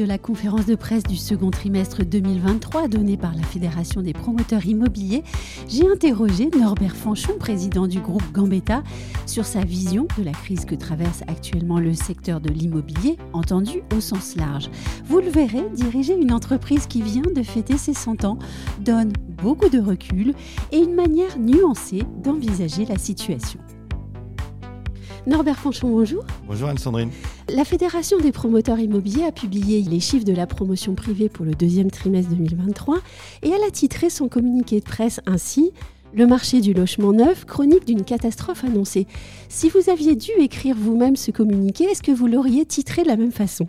de 0.00 0.06
la 0.06 0.16
conférence 0.16 0.64
de 0.64 0.76
presse 0.76 1.02
du 1.02 1.16
second 1.16 1.50
trimestre 1.50 2.06
2023 2.06 2.88
donnée 2.88 3.18
par 3.18 3.34
la 3.34 3.42
Fédération 3.42 4.00
des 4.00 4.14
promoteurs 4.14 4.64
immobiliers, 4.64 5.22
j'ai 5.68 5.86
interrogé 5.86 6.48
Norbert 6.58 6.96
Fanchon, 6.96 7.34
président 7.38 7.86
du 7.86 8.00
groupe 8.00 8.24
Gambetta, 8.32 8.82
sur 9.26 9.44
sa 9.44 9.62
vision 9.62 10.08
de 10.16 10.22
la 10.22 10.32
crise 10.32 10.64
que 10.64 10.74
traverse 10.74 11.20
actuellement 11.28 11.78
le 11.78 11.92
secteur 11.92 12.40
de 12.40 12.48
l'immobilier, 12.48 13.18
entendu 13.34 13.82
au 13.94 14.00
sens 14.00 14.36
large. 14.36 14.70
Vous 15.04 15.18
le 15.18 15.28
verrez, 15.28 15.68
diriger 15.74 16.16
une 16.18 16.32
entreprise 16.32 16.86
qui 16.86 17.02
vient 17.02 17.20
de 17.20 17.42
fêter 17.42 17.76
ses 17.76 17.92
100 17.92 18.24
ans 18.24 18.38
donne 18.80 19.12
beaucoup 19.42 19.68
de 19.68 19.80
recul 19.80 20.32
et 20.72 20.78
une 20.78 20.94
manière 20.94 21.38
nuancée 21.38 22.04
d'envisager 22.22 22.86
la 22.86 22.96
situation. 22.96 23.60
Norbert 25.26 25.58
Fanchon, 25.58 25.90
bonjour. 25.90 26.24
Bonjour 26.46 26.68
Anne-Sandrine. 26.68 27.10
La 27.48 27.64
Fédération 27.64 28.18
des 28.18 28.32
promoteurs 28.32 28.78
immobiliers 28.78 29.24
a 29.24 29.32
publié 29.32 29.82
les 29.82 30.00
chiffres 30.00 30.24
de 30.24 30.32
la 30.32 30.46
promotion 30.46 30.94
privée 30.94 31.28
pour 31.28 31.44
le 31.44 31.52
deuxième 31.52 31.90
trimestre 31.90 32.30
2023 32.30 32.98
et 33.42 33.50
elle 33.50 33.62
a 33.62 33.70
titré 33.70 34.08
son 34.08 34.28
communiqué 34.28 34.80
de 34.80 34.84
presse 34.84 35.20
ainsi 35.26 35.72
le 36.14 36.26
marché 36.26 36.60
du 36.60 36.72
logement 36.72 37.12
neuf, 37.12 37.44
chronique 37.44 37.84
d'une 37.84 38.02
catastrophe 38.02 38.64
annoncée. 38.64 39.06
Si 39.48 39.68
vous 39.68 39.90
aviez 39.90 40.16
dû 40.16 40.30
écrire 40.38 40.74
vous-même 40.76 41.16
ce 41.16 41.30
communiqué, 41.30 41.84
est-ce 41.84 42.02
que 42.02 42.12
vous 42.12 42.26
l'auriez 42.26 42.64
titré 42.64 43.02
de 43.02 43.08
la 43.08 43.16
même 43.16 43.30
façon? 43.30 43.68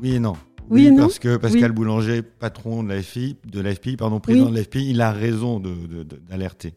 Oui 0.00 0.14
et 0.14 0.20
non. 0.20 0.34
Oui, 0.70 0.86
et 0.86 0.90
non 0.90 1.04
parce 1.04 1.18
que 1.18 1.36
Pascal 1.38 1.72
Boulanger, 1.72 2.22
patron 2.22 2.82
de 2.82 2.90
l'AFI, 2.90 3.36
de 3.44 3.60
l'AFPI, 3.60 3.96
pardon, 3.96 4.20
président 4.20 4.50
de 4.50 4.54
l'AFPI, 4.54 4.90
il 4.90 5.00
a 5.00 5.10
raison 5.10 5.58
d'alerter. 5.58 6.70
De, 6.70 6.74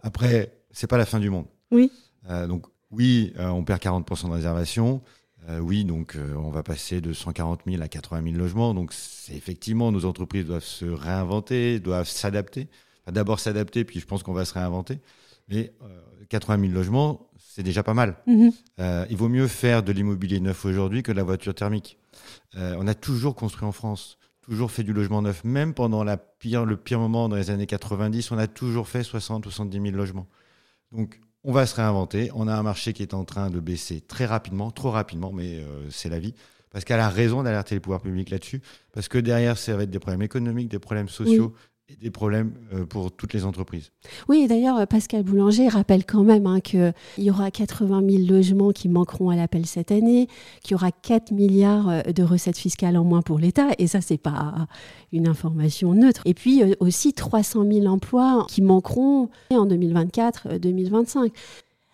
Après, 0.00 0.60
c'est 0.70 0.86
pas 0.86 0.96
la 0.96 1.04
fin 1.04 1.18
du 1.18 1.28
monde. 1.28 1.46
Oui. 1.70 1.90
Euh, 2.30 2.46
donc 2.46 2.66
oui, 2.90 3.32
euh, 3.38 3.48
on 3.48 3.64
perd 3.64 3.80
40% 3.80 4.28
de 4.28 4.32
réservation. 4.32 5.02
Euh, 5.48 5.58
oui, 5.60 5.84
donc 5.84 6.16
euh, 6.16 6.34
on 6.36 6.50
va 6.50 6.62
passer 6.62 7.00
de 7.00 7.12
140 7.12 7.60
000 7.66 7.82
à 7.82 7.88
80 7.88 8.22
000 8.24 8.36
logements. 8.36 8.74
Donc 8.74 8.92
c'est 8.92 9.34
effectivement, 9.34 9.92
nos 9.92 10.04
entreprises 10.04 10.46
doivent 10.46 10.64
se 10.64 10.86
réinventer, 10.86 11.80
doivent 11.80 12.08
s'adapter. 12.08 12.68
D'abord 13.10 13.40
s'adapter, 13.40 13.84
puis 13.84 14.00
je 14.00 14.06
pense 14.06 14.22
qu'on 14.22 14.34
va 14.34 14.44
se 14.44 14.54
réinventer. 14.54 14.98
Mais 15.48 15.72
80 16.28 16.60
000 16.60 16.72
logements, 16.74 17.30
c'est 17.38 17.62
déjà 17.62 17.82
pas 17.82 17.94
mal. 17.94 18.16
Mhm. 18.26 18.52
il 19.08 19.16
vaut 19.16 19.30
mieux 19.30 19.48
faire 19.48 19.82
de 19.82 19.92
l'immobilier 19.92 20.40
neuf 20.40 20.66
aujourd'hui 20.66 21.02
que 21.02 21.10
de 21.10 21.16
la 21.16 21.22
voiture 21.22 21.54
thermique. 21.54 21.96
on 22.54 22.86
a 22.86 22.94
toujours 22.94 23.34
construit 23.34 23.66
en 23.66 23.72
France, 23.72 24.18
toujours 24.42 24.70
fait 24.70 24.82
du 24.82 24.92
logement 24.92 25.22
neuf. 25.22 25.42
Même 25.42 25.72
pendant 25.72 26.04
la 26.04 26.18
pire, 26.18 26.66
le 26.66 26.76
pire 26.76 26.98
moment 26.98 27.30
dans 27.30 27.36
les 27.36 27.48
années 27.48 27.66
90, 27.66 28.30
on 28.30 28.36
a 28.36 28.46
toujours 28.46 28.88
fait 28.88 29.02
60 29.02 29.44
70 29.44 29.80
000 29.80 29.96
logements. 29.96 30.26
Donc 30.92 31.18
on 31.48 31.52
va 31.52 31.64
se 31.64 31.74
réinventer. 31.74 32.30
On 32.34 32.46
a 32.46 32.54
un 32.54 32.62
marché 32.62 32.92
qui 32.92 33.02
est 33.02 33.14
en 33.14 33.24
train 33.24 33.48
de 33.48 33.58
baisser 33.58 34.02
très 34.02 34.26
rapidement, 34.26 34.70
trop 34.70 34.90
rapidement, 34.90 35.32
mais 35.32 35.60
euh, 35.60 35.88
c'est 35.90 36.10
la 36.10 36.18
vie. 36.18 36.34
Parce 36.70 36.84
qu'elle 36.84 37.00
a 37.00 37.08
raison 37.08 37.42
d'alerter 37.42 37.74
les 37.74 37.80
pouvoirs 37.80 38.02
publics 38.02 38.28
là-dessus. 38.28 38.60
Parce 38.92 39.08
que 39.08 39.16
derrière, 39.16 39.56
ça 39.56 39.74
va 39.74 39.84
être 39.84 39.90
des 39.90 39.98
problèmes 39.98 40.20
économiques, 40.20 40.68
des 40.68 40.78
problèmes 40.78 41.08
sociaux. 41.08 41.54
Des 42.00 42.10
problèmes 42.10 42.52
euh, 42.74 42.84
pour 42.84 43.10
toutes 43.10 43.32
les 43.32 43.46
entreprises. 43.46 43.92
Oui, 44.28 44.46
d'ailleurs, 44.46 44.86
Pascal 44.86 45.22
Boulanger 45.22 45.68
rappelle 45.68 46.04
quand 46.04 46.22
même 46.22 46.46
hein, 46.46 46.60
qu'il 46.60 46.92
y 47.16 47.30
aura 47.30 47.50
80 47.50 48.02
000 48.06 48.22
logements 48.30 48.72
qui 48.72 48.90
manqueront 48.90 49.30
à 49.30 49.36
l'appel 49.36 49.64
cette 49.64 49.90
année, 49.90 50.28
qu'il 50.62 50.72
y 50.72 50.74
aura 50.74 50.92
4 50.92 51.32
milliards 51.32 51.88
euh, 51.88 52.02
de 52.02 52.22
recettes 52.22 52.58
fiscales 52.58 52.98
en 52.98 53.04
moins 53.04 53.22
pour 53.22 53.38
l'État, 53.38 53.68
et 53.78 53.86
ça, 53.86 54.02
c'est 54.02 54.18
pas 54.18 54.68
une 55.12 55.26
information 55.26 55.94
neutre. 55.94 56.20
Et 56.26 56.34
puis 56.34 56.62
aussi 56.80 57.14
300 57.14 57.64
000 57.70 57.86
emplois 57.86 58.46
qui 58.48 58.60
manqueront 58.60 59.30
en 59.50 59.66
2024-2025. 59.66 61.32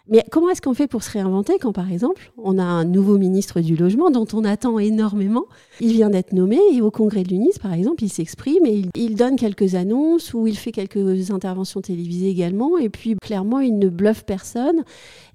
Mais 0.07 0.23
comment 0.31 0.51
est-ce 0.51 0.61
qu'on 0.61 0.75
fait 0.75 0.87
pour 0.87 1.03
se 1.03 1.11
réinventer 1.11 1.59
quand, 1.59 1.73
par 1.73 1.91
exemple, 1.91 2.31
on 2.37 2.59
a 2.59 2.63
un 2.63 2.85
nouveau 2.85 3.17
ministre 3.17 3.61
du 3.61 3.75
Logement 3.75 4.11
dont 4.11 4.27
on 4.35 4.45
attend 4.45 4.79
énormément? 4.79 5.47
Il 5.81 5.93
vient 5.93 6.11
d'être 6.11 6.35
nommé 6.35 6.59
et 6.73 6.83
au 6.83 6.91
congrès 6.91 7.23
de 7.23 7.31
l'UNIS, 7.31 7.59
par 7.59 7.73
exemple, 7.73 8.05
il 8.05 8.11
s'exprime 8.11 8.67
et 8.67 8.83
il, 8.95 9.15
donne 9.15 9.37
quelques 9.37 9.77
annonces 9.77 10.35
ou 10.35 10.47
il 10.47 10.59
fait 10.59 10.73
quelques 10.73 11.31
interventions 11.31 11.81
télévisées 11.81 12.29
également. 12.29 12.77
Et 12.77 12.91
puis, 12.91 13.17
clairement, 13.17 13.61
il 13.61 13.79
ne 13.79 13.89
bluffe 13.89 14.25
personne 14.25 14.85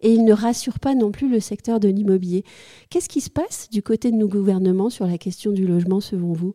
et 0.01 0.13
il 0.13 0.23
ne 0.23 0.33
rassure 0.33 0.79
pas 0.79 0.93
non 0.93 1.11
plus 1.11 1.29
le 1.29 1.39
secteur 1.39 1.79
de 1.79 1.87
l'immobilier. 1.87 2.43
Qu'est-ce 2.91 3.09
qui 3.09 3.21
se 3.21 3.31
passe 3.31 3.69
du 3.71 3.81
côté 3.81 4.11
de 4.11 4.17
nos 4.17 4.27
gouvernements 4.27 4.91
sur 4.91 5.07
la 5.07 5.17
question 5.17 5.51
du 5.51 5.65
logement, 5.65 5.99
selon 5.99 6.33
vous? 6.33 6.53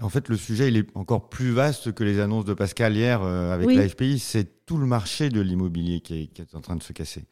En 0.00 0.08
fait, 0.08 0.28
le 0.28 0.36
sujet, 0.36 0.68
il 0.68 0.76
est 0.76 0.86
encore 0.96 1.28
plus 1.28 1.50
vaste 1.50 1.92
que 1.92 2.04
les 2.04 2.20
annonces 2.20 2.44
de 2.44 2.54
Pascal 2.54 2.96
hier 2.96 3.22
euh, 3.22 3.52
avec 3.52 3.70
l'AFPI. 3.70 4.18
C'est 4.18 4.64
tout 4.66 4.76
le 4.76 4.86
marché 4.86 5.28
de 5.28 5.40
l'immobilier 5.40 6.00
qui, 6.00 6.30
est, 6.36 6.54
en 6.54 6.60
train 6.60 6.76
de 6.76 6.82
se 6.82 6.92
casser. 6.92 7.24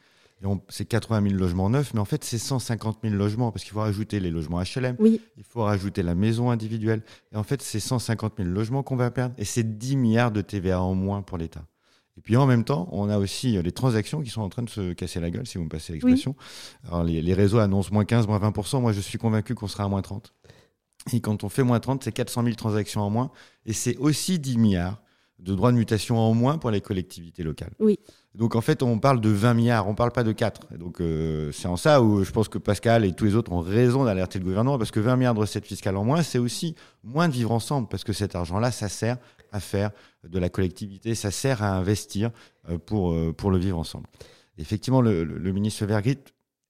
C'est 0.69 0.87
80 0.87 1.23
000 1.29 1.35
logements 1.37 1.71
neufs, 1.71 1.95
mais 1.95 2.01
en 2.01 2.05
fait, 2.05 2.25
c'est 2.25 2.39
150 2.39 2.99
000 3.05 3.15
logements 3.15 3.53
parce 3.53 3.63
qu'il 3.63 3.73
faut 3.73 3.81
rajouter 3.81 4.19
les 4.19 4.33
logements 4.33 4.61
HLM, 4.61 4.97
oui. 4.99 5.21
il 5.37 5.45
faut 5.45 5.63
rajouter 5.63 6.03
la 6.03 6.17
maison 6.17 6.51
individuelle. 6.51 7.03
Et 7.33 7.37
en 7.37 7.45
fait, 7.45 7.63
c'est 7.63 7.79
150 7.79 8.35
000 8.39 8.49
logements 8.49 8.83
qu'on 8.83 8.97
va 8.97 9.13
perdre. 9.13 9.37
Et 9.39 9.45
c'est 9.45 9.79
10 9.79 9.97
milliards 9.97 10.33
de 10.33 10.41
TVA 10.41 10.83
en 10.83 10.95
moins 10.95 11.23
pour 11.23 11.39
l'État. 11.39 11.65
Et 12.19 12.21
puis 12.21 12.37
en 12.37 12.47
même 12.47 12.65
temps, 12.65 12.89
on 12.91 13.09
a 13.09 13.19
aussi 13.19 13.57
euh, 13.57 13.63
les 13.63 13.73
transactions 13.73 14.21
qui 14.21 14.31
sont 14.31 14.43
en 14.43 14.49
train 14.49 14.63
de 14.63 14.69
se 14.69 14.93
casser 14.93 15.21
la 15.21 15.31
gueule, 15.31 15.47
si 15.47 15.59
vous 15.59 15.65
me 15.65 15.69
passez 15.69 15.93
l'expression. 15.93 16.35
Alors 16.87 17.05
les, 17.05 17.23
les, 17.23 17.35
réseaux 17.35 17.59
annoncent 17.59 17.91
moins 17.93 18.05
15, 18.05 18.27
moins 18.27 18.39
20%. 18.39 18.81
Moi, 18.81 18.93
je 18.93 19.01
suis 19.01 19.19
convaincu 19.19 19.55
qu'on 19.55 19.69
sera 19.69 19.85
à 19.85 19.89
moins 19.89 20.03
30. 20.03 20.35
Et 21.13 21.21
quand 21.21 21.45
on 21.45 21.49
fait 21.49 21.63
moins 21.63 21.81
30, 21.81 22.05
c'est 22.05 22.13
400 22.13 22.45
000 22.45 22.55
transactions 22.55 23.01
en 23.01 23.11
moins. 23.11 23.31
Et 23.67 23.73
c'est 23.73 23.97
aussi 23.97 24.39
10 24.39 24.59
milliards 24.59 25.03
de 25.43 25.55
droits 25.55 25.73
de 25.73 25.77
mutation 25.77 26.19
en 26.19 26.35
moins 26.35 26.59
pour 26.59 26.71
les 26.71 26.81
collectivités 26.81 27.43
locales. 27.43 27.73
Oui. 27.81 27.99
Donc 28.35 28.55
en 28.55 28.61
fait, 28.61 28.83
on 28.83 28.99
parle 28.99 29.21
de 29.21 29.29
20 29.29 29.55
milliards, 29.55 29.87
on 29.87 29.91
ne 29.91 29.97
parle 29.97 30.13
pas 30.13 30.25
de 30.25 30.33
4. 30.33 30.79
donc 30.79 31.01
euh, 31.01 31.51
c'est 31.53 31.69
en 31.69 31.77
ça 31.77 32.01
où 32.01 32.25
je 32.25 32.31
pense 32.31 32.49
que 32.49 32.59
Pascal 32.59 33.05
et 33.05 33.13
tous 33.13 33.25
les 33.25 33.35
autres 33.35 33.53
ont 33.53 33.61
raison 33.61 34.05
d'alerter 34.05 34.39
le 34.39 34.45
gouvernement, 34.45 34.79
parce 34.79 34.91
que 34.91 35.01
20 35.01 35.17
milliards 35.17 35.35
de 35.35 35.41
recettes 35.41 35.67
fiscales 35.67 35.97
en 35.97 36.05
moins, 36.05 36.23
c'est 36.23 36.39
aussi 36.39 36.75
moins 37.03 37.29
de 37.29 37.35
vivre 37.35 37.53
ensemble, 37.53 37.89
parce 37.89 38.05
que 38.05 38.13
cet 38.13 38.35
argent-là, 38.35 38.71
ça 38.71 38.89
sert 38.89 39.19
à 39.51 39.61
faire 39.61 39.91
de 40.27 40.39
la 40.39 40.49
collectivité, 40.49 41.15
ça 41.15 41.31
sert 41.31 41.63
à 41.63 41.77
investir 41.77 42.31
euh, 42.71 42.79
pour, 42.79 43.13
euh, 43.13 43.33
pour 43.33 43.51
le 43.51 43.59
vivre 43.59 43.79
ensemble. 43.79 44.07
Effectivement, 44.57 45.03
le, 45.03 45.25
le 45.25 45.53
ministre 45.53 45.85
Vergrit 45.85 46.19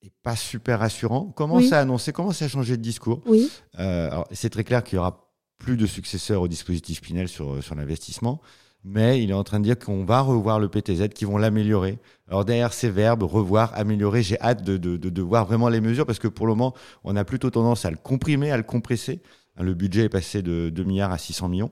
et 0.02 0.10
pas 0.22 0.36
super 0.36 0.80
rassurant. 0.80 1.26
Commence 1.26 1.72
à 1.72 1.80
annoncer, 1.80 2.12
commence 2.12 2.42
à 2.42 2.48
changer 2.48 2.76
de 2.76 2.82
discours? 2.82 3.22
Oui. 3.26 3.50
Euh, 3.78 4.22
c'est 4.32 4.50
très 4.50 4.64
clair 4.64 4.82
qu'il 4.82 4.96
y 4.96 4.98
aura 4.98 5.28
plus 5.58 5.76
de 5.76 5.86
successeurs 5.86 6.42
au 6.42 6.48
dispositif 6.48 7.00
Pinel 7.00 7.28
sur, 7.28 7.62
sur 7.62 7.74
l'investissement, 7.76 8.40
mais 8.84 9.22
il 9.22 9.30
est 9.30 9.34
en 9.34 9.44
train 9.44 9.60
de 9.60 9.64
dire 9.64 9.78
qu'on 9.78 10.04
va 10.04 10.20
revoir 10.20 10.58
le 10.58 10.68
PTZ, 10.68 11.08
qu'ils 11.10 11.28
vont 11.28 11.38
l'améliorer. 11.38 11.98
Alors 12.28 12.44
derrière 12.44 12.72
ces 12.72 12.90
verbes, 12.90 13.22
revoir, 13.22 13.72
améliorer, 13.74 14.22
j'ai 14.22 14.40
hâte 14.40 14.64
de, 14.64 14.76
de, 14.76 14.96
de, 14.96 15.22
voir 15.22 15.46
vraiment 15.46 15.68
les 15.68 15.80
mesures 15.80 16.04
parce 16.04 16.18
que 16.18 16.28
pour 16.28 16.46
le 16.46 16.54
moment, 16.54 16.74
on 17.04 17.14
a 17.14 17.24
plutôt 17.24 17.50
tendance 17.50 17.84
à 17.84 17.90
le 17.90 17.96
comprimer, 17.96 18.50
à 18.50 18.56
le 18.56 18.64
compresser. 18.64 19.22
Le 19.60 19.74
budget 19.74 20.04
est 20.04 20.08
passé 20.08 20.42
de 20.42 20.70
2 20.70 20.82
milliards 20.82 21.12
à 21.12 21.18
600 21.18 21.48
millions. 21.48 21.70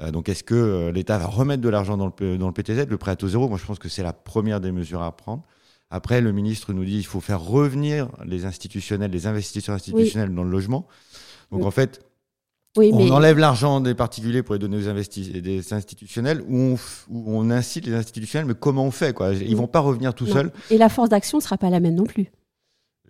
Euh, 0.00 0.10
donc 0.10 0.28
est-ce 0.28 0.44
que 0.44 0.54
euh, 0.54 0.92
l'État 0.92 1.18
va 1.18 1.26
remettre 1.26 1.62
de 1.62 1.68
l'argent 1.68 1.96
dans 1.96 2.12
le, 2.18 2.38
dans 2.38 2.46
le 2.46 2.52
PTZ, 2.52 2.86
le 2.88 2.98
prêt 2.98 3.10
à 3.10 3.16
taux 3.16 3.28
zéro? 3.28 3.48
Moi 3.48 3.58
je 3.58 3.64
pense 3.64 3.80
que 3.80 3.88
c'est 3.88 4.02
la 4.02 4.12
première 4.12 4.60
des 4.60 4.70
mesures 4.70 5.02
à 5.02 5.16
prendre. 5.16 5.42
Après, 5.94 6.20
le 6.20 6.32
ministre 6.32 6.72
nous 6.72 6.84
dit 6.84 6.96
qu'il 6.96 7.06
faut 7.06 7.20
faire 7.20 7.40
revenir 7.40 8.08
les 8.26 8.46
institutionnels, 8.46 9.12
les 9.12 9.28
investisseurs 9.28 9.76
institutionnels 9.76 10.34
dans 10.34 10.42
le 10.42 10.50
logement. 10.50 10.88
Donc 11.52 11.64
en 11.64 11.70
fait, 11.70 12.04
on 12.76 13.10
enlève 13.12 13.38
l'argent 13.38 13.80
des 13.80 13.94
particuliers 13.94 14.42
pour 14.42 14.56
les 14.56 14.58
donner 14.58 14.76
aux 14.76 15.40
des 15.40 15.72
institutionnels, 15.72 16.42
ou 16.48 16.76
on, 17.08 17.48
incite 17.48 17.86
les 17.86 17.94
institutionnels, 17.94 18.48
mais 18.48 18.56
comment 18.58 18.84
on 18.84 18.90
fait 18.90 19.12
quoi? 19.12 19.34
Ils 19.34 19.52
ne 19.52 19.56
vont 19.56 19.68
pas 19.68 19.78
revenir 19.78 20.14
tout 20.14 20.26
seuls. 20.26 20.50
Et 20.72 20.78
la 20.78 20.88
force 20.88 21.10
d'action 21.10 21.38
ne 21.38 21.42
sera 21.44 21.58
pas 21.58 21.70
la 21.70 21.78
même 21.78 21.94
non 21.94 22.06
plus. 22.06 22.32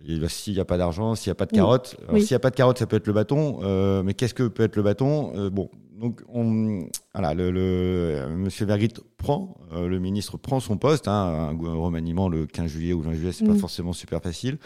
Bah, 0.03 0.29
s'il 0.29 0.53
n'y 0.53 0.59
a 0.59 0.65
pas 0.65 0.77
d'argent, 0.77 1.15
s'il 1.15 1.29
n'y 1.29 1.31
a 1.31 1.35
pas 1.35 1.45
de 1.45 1.51
carotte, 1.51 1.95
s'il 2.17 2.27
n'y 2.29 2.33
a 2.33 2.39
pas 2.39 2.51
de 2.51 2.55
carotte, 2.55 2.77
ça 2.77 2.85
peut 2.85 2.97
être 2.97 3.07
le 3.07 3.13
bâton. 3.13 3.59
Euh, 3.63 4.03
mais 4.03 4.13
qu'est-ce 4.13 4.33
que 4.33 4.47
peut 4.47 4.63
être 4.63 4.75
le 4.75 4.83
bâton 4.83 5.33
euh, 5.35 5.49
Bon, 5.49 5.69
donc 5.99 6.21
on, 6.29 6.87
voilà, 7.13 7.33
le, 7.33 7.49
le 7.49 8.27
Monsieur 8.35 8.65
Vergrit 8.65 8.93
prend, 9.17 9.57
euh, 9.73 9.87
le 9.87 9.99
ministre 9.99 10.37
prend 10.37 10.59
son 10.59 10.77
poste. 10.77 11.07
Hein, 11.07 11.49
un, 11.51 11.75
remaniement 11.75 12.29
le 12.29 12.45
15 12.45 12.69
juillet 12.69 12.93
ou 12.93 13.01
20 13.01 13.13
juillet, 13.13 13.31
c'est 13.31 13.45
pas 13.45 13.53
mm. 13.53 13.59
forcément 13.59 13.93
super 13.93 14.21
facile. 14.21 14.57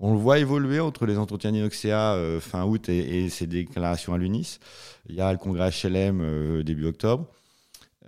On 0.00 0.12
le 0.12 0.18
voit 0.18 0.38
évoluer 0.38 0.80
entre 0.80 1.06
les 1.06 1.18
entretiens 1.18 1.52
d'Inoxea 1.52 2.16
fin 2.40 2.64
août 2.64 2.88
et, 2.88 3.28
ses 3.28 3.46
déclarations 3.46 4.14
à 4.14 4.18
l'UNIS. 4.18 4.58
Il 5.10 5.14
y 5.14 5.20
a 5.20 5.30
le 5.30 5.38
congrès 5.38 5.70
HLM 5.70 6.62
début 6.62 6.86
octobre. 6.86 7.26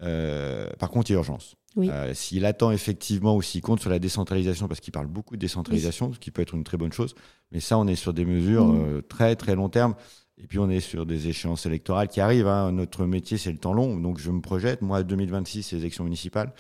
par 0.01 0.91
contre, 0.91 1.11
il 1.11 1.13
y 1.13 1.17
a 1.17 1.19
urgence. 1.19 1.55
Euh, 1.79 2.13
s'il 2.15 2.45
attend 2.45 2.71
effectivement 2.71 3.37
ou 3.37 3.43
s'il 3.43 3.63
compte 3.63 3.81
sur 3.81 3.91
la 3.91 3.99
décentralisation, 3.99 4.69
parce 4.69 4.81
qu'il 4.81 4.93
parle 4.93 5.07
beaucoup 5.07 5.37
de 5.37 5.41
décentralisation, 5.41 6.13
ce 6.13 6.19
qui 6.19 6.31
peut 6.31 6.43
être 6.43 6.55
une 6.55 6.65
très 6.65 6.77
bonne 6.77 6.93
chose, 6.93 7.15
mais 7.51 7.61
ça, 7.61 7.79
on 7.79 7.87
est 7.87 7.97
sur 7.97 8.13
des 8.13 8.25
mesures 8.25 8.67
mm. 8.67 8.85
euh, 8.85 9.03
très 9.03 9.37
très 9.37 9.55
long 9.55 9.69
terme. 9.69 9.95
Et 10.39 10.47
puis 10.47 10.59
on 10.59 10.69
est 10.71 10.81
sur 10.81 11.07
des 11.07 11.29
échéances 11.29 11.67
électorales 11.67 12.09
qui 12.09 12.21
arrivent. 12.21 12.49
Hein. 12.49 12.73
Notre 12.73 13.05
métier, 13.05 13.39
c'est 13.39 13.53
le 13.53 13.59
temps 13.59 13.75
long. 13.75 13.97
Donc 13.99 14.19
je 14.19 14.31
me 14.31 14.41
projette. 14.41 14.83
Moi, 14.83 15.03
2026, 15.03 15.63
c'est 15.63 15.77
les 15.77 15.83
élections 15.83 16.05
municipales. 16.05 16.53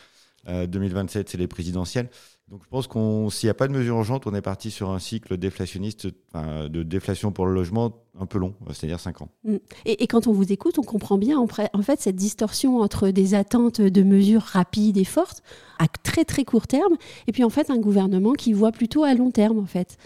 2027, 0.46 1.26
euh, 1.26 1.30
c'est 1.30 1.38
les 1.38 1.46
présidentielles. 1.46 2.08
Donc 2.52 2.60
je 2.64 2.68
pense 2.68 2.86
qu'on, 2.86 3.30
s'il 3.30 3.46
n'y 3.46 3.50
a 3.50 3.54
pas 3.54 3.66
de 3.66 3.72
mesures 3.72 3.96
urgentes, 3.96 4.26
on 4.26 4.34
est 4.34 4.42
parti 4.42 4.70
sur 4.70 4.90
un 4.90 4.98
cycle 4.98 5.38
déflationniste, 5.38 6.08
de 6.34 6.82
déflation 6.82 7.32
pour 7.32 7.46
le 7.46 7.54
logement 7.54 7.94
un 8.20 8.26
peu 8.26 8.38
long, 8.38 8.52
c'est-à-dire 8.74 9.00
5 9.00 9.22
ans. 9.22 9.30
Mm. 9.44 9.56
Et, 9.86 10.06
quand 10.06 10.26
on 10.26 10.32
vous 10.32 10.52
écoute, 10.52 10.78
on 10.78 10.82
comprend 10.82 11.16
bien 11.16 11.38
en, 11.38 11.46
en, 11.72 11.82
fait 11.82 12.00
cette 12.02 12.16
distorsion 12.16 12.80
entre 12.80 13.08
des 13.08 13.32
attentes 13.32 13.80
de 13.80 14.02
mesures 14.02 14.42
rapides 14.42 14.98
et 14.98 15.04
fortes 15.04 15.42
à 15.78 15.88
très 15.88 16.26
très 16.26 16.44
court 16.44 16.66
terme, 16.66 16.98
et 17.26 17.32
puis 17.32 17.42
en 17.42 17.48
fait 17.48 17.70
un 17.70 17.78
gouvernement 17.78 18.34
qui 18.34 18.52
voit 18.52 18.70
plutôt 18.70 19.02
à 19.02 19.14
long 19.14 19.30
terme 19.30 19.58
en 19.58 19.64
fait 19.64 19.96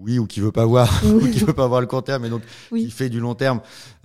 oui, 0.00 0.18
ou 0.18 0.26
qui 0.26 0.40
veut 0.40 0.52
pas 0.52 0.64
voir, 0.64 1.02
ou 1.04 1.20
qui 1.20 1.40
veut 1.40 1.52
pas 1.52 1.66
voir 1.66 1.80
le 1.80 1.86
court 1.86 2.02
terme, 2.02 2.24
et 2.24 2.28
donc 2.28 2.42
qui 2.70 2.90
fait 2.90 3.08
du 3.08 3.20
long 3.20 3.34
terme. 3.34 3.60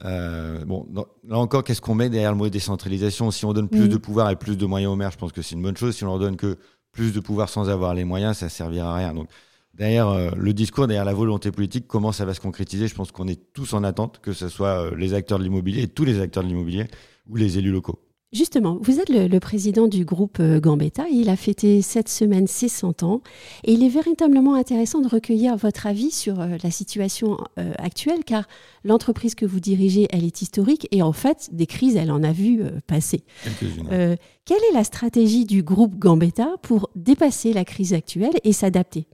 Euh, 0.06 0.64
bon, 0.66 0.88
là 1.28 1.38
encore, 1.38 1.64
qu'est-ce 1.64 1.82
qu'on 1.82 1.96
met 1.96 2.10
derrière 2.10 2.32
le 2.32 2.38
mot 2.38 2.50
décentralisation? 2.50 3.32
Si 3.32 3.46
on 3.46 3.54
donne 3.54 3.70
plus 3.70 3.88
de 3.88 3.98
pouvoir 3.98 4.30
et 4.30 4.36
plus 4.36 4.58
de 4.58 4.66
moyens 4.66 4.92
aux 4.92 4.96
maires, 4.96 5.12
je 5.12 5.18
pense 5.18 5.32
que 5.32 5.42
c'est 5.42 5.56
une 5.56 5.62
bonne 5.62 5.78
chose. 5.78 5.96
Si 5.96 6.04
on 6.04 6.08
leur 6.08 6.20
donne 6.20 6.36
que 6.36 6.58
plus 6.94 7.12
de 7.12 7.20
pouvoir 7.20 7.50
sans 7.50 7.70
avoir 7.70 7.94
les 7.94 8.06
moyens, 8.06 8.38
ça 8.38 8.48
servira 8.48 8.94
à 8.94 8.98
rien. 8.98 9.14
Donc, 9.14 9.28
derrière 9.74 10.08
euh, 10.08 10.30
le 10.38 10.54
discours, 10.54 10.88
derrière 10.88 11.06
la 11.06 11.14
volonté 11.14 11.52
politique, 11.52 11.88
comment 11.88 12.12
ça 12.12 12.24
va 12.24 12.34
se 12.34 12.40
concrétiser 12.40 12.88
Je 12.88 12.96
pense 12.96 13.12
qu'on 13.12 13.28
est 13.28 13.52
tous 13.54 13.74
en 13.74 13.84
attente, 13.84 14.20
que 14.22 14.32
ce 14.32 14.48
soit 14.48 14.86
euh, 14.86 14.96
les 14.96 15.14
acteurs 15.14 15.40
de 15.40 15.44
l'immobilier, 15.44 15.88
tous 15.88 16.06
les 16.06 16.22
acteurs 16.22 16.44
de 16.44 16.48
l'immobilier, 16.48 16.88
ou 17.28 17.36
les 17.36 17.58
élus 17.58 17.72
locaux. 17.72 18.03
Justement, 18.34 18.80
vous 18.82 19.00
êtes 19.00 19.10
le, 19.10 19.40
président 19.40 19.88
du 19.88 20.06
groupe 20.06 20.40
euh, 20.40 20.60
Gambetta. 20.60 21.06
Il 21.08 21.30
a 21.30 21.36
fêté 21.36 21.84
cette 21.84 22.10
semaine 22.10 22.48
ses 22.48 22.68
100 22.68 23.04
ans. 23.04 23.22
Et 23.64 23.74
il 23.74 23.84
est 23.84 23.90
véritablement 23.90 24.56
intéressant 24.56 25.02
de 25.02 25.08
recueillir 25.08 25.56
votre 25.56 25.86
avis 25.86 26.10
sur 26.10 26.42
euh, 26.42 26.58
la 26.64 26.72
situation 26.72 27.38
euh, 27.60 27.74
actuelle, 27.78 28.24
car 28.26 28.48
l'entreprise 28.84 29.36
que 29.36 29.46
vous 29.46 29.60
dirigez, 29.60 30.08
elle 30.10 30.24
est 30.24 30.42
historique. 30.42 30.88
Et 30.90 31.04
en 31.04 31.14
fait, 31.14 31.50
des 31.52 31.68
crises, 31.68 31.96
elle 31.96 32.12
en 32.12 32.24
a 32.24 32.32
vu 32.32 32.64
passer. 32.88 33.24
quelle 33.90 34.18
est 34.70 34.74
la 34.74 34.84
stratégie 34.84 35.46
du 35.46 35.62
groupe 35.62 36.00
Gambetta 36.00 36.56
pour 36.64 36.90
dépasser 36.96 37.54
la 37.54 37.66
crise 37.66 37.94
actuelle 37.94 38.34
et 38.44 38.52
s'adapter? 38.52 39.06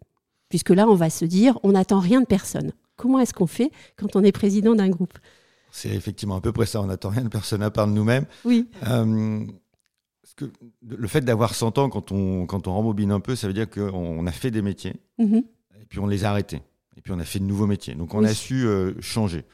Puisque 0.47 0.69
là, 0.69 0.87
on 0.87 0.95
va 0.95 1.09
se 1.09 1.25
dire, 1.25 1.59
on 1.63 1.73
n'attend 1.73 1.99
rien 1.99 2.21
de 2.21 2.25
personne. 2.25 2.71
Comment 2.95 3.19
est-ce 3.19 3.33
qu'on 3.33 3.47
fait 3.47 3.71
quand 3.97 4.15
on 4.15 4.23
est 4.23 4.31
président 4.31 4.75
d'un 4.75 4.89
groupe? 4.89 5.17
C'est 5.71 5.89
effectivement 5.89 6.35
à 6.35 6.41
peu 6.41 6.51
près 6.51 6.65
ça. 6.65 6.81
On 6.81 6.85
n'attend 6.85 7.09
rien 7.09 7.23
de 7.23 7.29
personne 7.29 7.61
à 7.63 7.71
part 7.71 7.87
de 7.87 7.93
nous-mêmes. 7.93 8.25
Oui. 8.45 8.67
Euh, 8.87 9.45
que 10.39 10.51
le 10.87 11.07
fait 11.07 11.21
d'avoir 11.21 11.53
100 11.53 11.77
ans, 11.77 11.89
quand 11.89 12.11
on, 12.11 12.45
quand 12.45 12.67
on 12.67 12.73
rembobine 12.73 13.11
un 13.11 13.19
peu, 13.19 13.35
ça 13.35 13.47
veut 13.47 13.53
dire 13.53 13.69
qu'on 13.69 14.25
a 14.25 14.31
fait 14.31 14.51
des 14.51 14.61
métiers, 14.61 14.95
mhm. 15.17 15.43
et 15.81 15.85
puis 15.87 15.99
on 15.99 16.07
les 16.07 16.23
a 16.23 16.29
arrêtés, 16.29 16.61
et 16.97 17.01
puis 17.01 17.11
on 17.11 17.19
a 17.19 17.25
fait 17.25 17.39
de 17.39 17.43
nouveaux 17.43 17.67
métiers. 17.67 17.93
Donc 17.93 18.13
on 18.13 18.23
a 18.23 18.33
su 18.33 18.65
euh, 18.65 18.93
changer. 19.01 19.45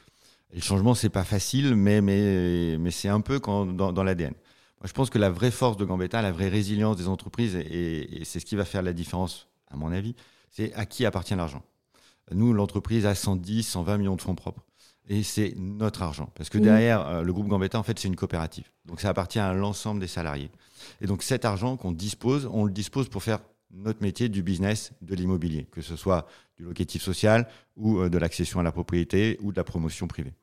Et 0.52 0.56
le 0.56 0.62
changement, 0.62 0.94
c'est 0.94 1.10
pas 1.10 1.24
facile, 1.24 1.74
mais, 1.74 2.00
mais, 2.00 2.76
mais 2.78 2.92
c'est 2.92 3.08
un 3.08 3.20
peu 3.20 3.40
quand, 3.40 3.66
dans, 3.66 3.92
dans 3.92 4.04
l'ADN. 4.04 4.32
Moi, 4.80 4.86
je 4.86 4.92
pense 4.92 5.10
que 5.10 5.18
la 5.18 5.30
vraie 5.30 5.50
force 5.50 5.76
de 5.76 5.84
Gambetta, 5.84 6.22
la 6.22 6.32
vraie 6.32 6.48
résilience 6.48 6.96
des 6.96 7.08
entreprises, 7.08 7.56
et, 7.56 8.20
et 8.20 8.24
c'est 8.24 8.38
ce 8.38 8.46
qui 8.46 8.54
va 8.54 8.64
faire 8.64 8.82
la 8.82 8.92
différence, 8.92 9.48
à 9.70 9.76
mon 9.76 9.90
avis, 9.90 10.14
c'est 10.50 10.72
à 10.74 10.86
qui 10.86 11.04
appartient 11.04 11.34
l'argent. 11.34 11.62
Nous, 12.32 12.52
l'entreprise 12.52 13.06
a 13.06 13.14
110, 13.14 13.64
120 13.64 13.98
millions 13.98 14.16
de 14.16 14.22
fonds 14.22 14.34
propres 14.34 14.64
et 15.08 15.22
c'est 15.22 15.54
notre 15.56 16.02
argent. 16.02 16.30
Parce 16.34 16.50
que 16.50 16.58
derrière, 16.58 17.06
euh, 17.06 17.22
le 17.22 17.32
groupe 17.32 17.48
Gambetta, 17.48 17.78
en 17.78 17.82
fait, 17.82 17.98
c'est 17.98 18.08
une 18.08 18.16
coopérative. 18.16 18.70
Donc 18.86 19.00
ça 19.00 19.08
appartient 19.08 19.38
à 19.38 19.52
l'ensemble 19.52 20.00
des 20.00 20.06
salariés. 20.06 20.50
Et 21.00 21.06
donc 21.06 21.22
cet 21.22 21.44
argent 21.44 21.76
qu'on 21.76 21.92
dispose, 21.92 22.48
on 22.52 22.64
le 22.64 22.72
dispose 22.72 23.08
pour 23.08 23.22
faire 23.22 23.40
notre 23.70 24.02
métier 24.02 24.28
du 24.28 24.42
business 24.42 24.92
de 25.02 25.14
l'immobilier, 25.14 25.66
que 25.70 25.82
ce 25.82 25.96
soit 25.96 26.26
du 26.56 26.64
locatif 26.64 27.02
social 27.02 27.48
ou 27.76 27.98
euh, 27.98 28.08
de 28.08 28.18
l'accession 28.18 28.60
à 28.60 28.62
la 28.62 28.72
propriété 28.72 29.38
ou 29.42 29.52
de 29.52 29.56
la 29.56 29.64
promotion 29.64 30.06
privée. 30.06 30.34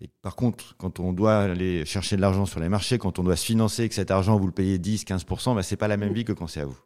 Et 0.00 0.08
par 0.22 0.36
contre, 0.36 0.76
quand 0.76 1.00
on 1.00 1.12
doit 1.12 1.38
aller 1.38 1.84
chercher 1.84 2.16
de 2.16 2.20
l'argent 2.20 2.46
sur 2.46 2.60
les 2.60 2.68
marchés, 2.68 2.98
quand 2.98 3.18
on 3.18 3.24
doit 3.24 3.36
se 3.36 3.44
financer 3.44 3.84
et 3.84 3.88
que 3.88 3.94
cet 3.94 4.10
argent, 4.10 4.38
vous 4.38 4.46
le 4.46 4.52
payez 4.52 4.78
10, 4.78 5.04
15%, 5.04 5.54
bah, 5.54 5.62
ce 5.62 5.72
n'est 5.72 5.76
pas 5.76 5.88
la 5.88 5.96
même 5.96 6.12
vie 6.12 6.24
que 6.24 6.32
quand 6.32 6.46
c'est 6.46 6.60
à 6.60 6.64
vous. 6.64 6.78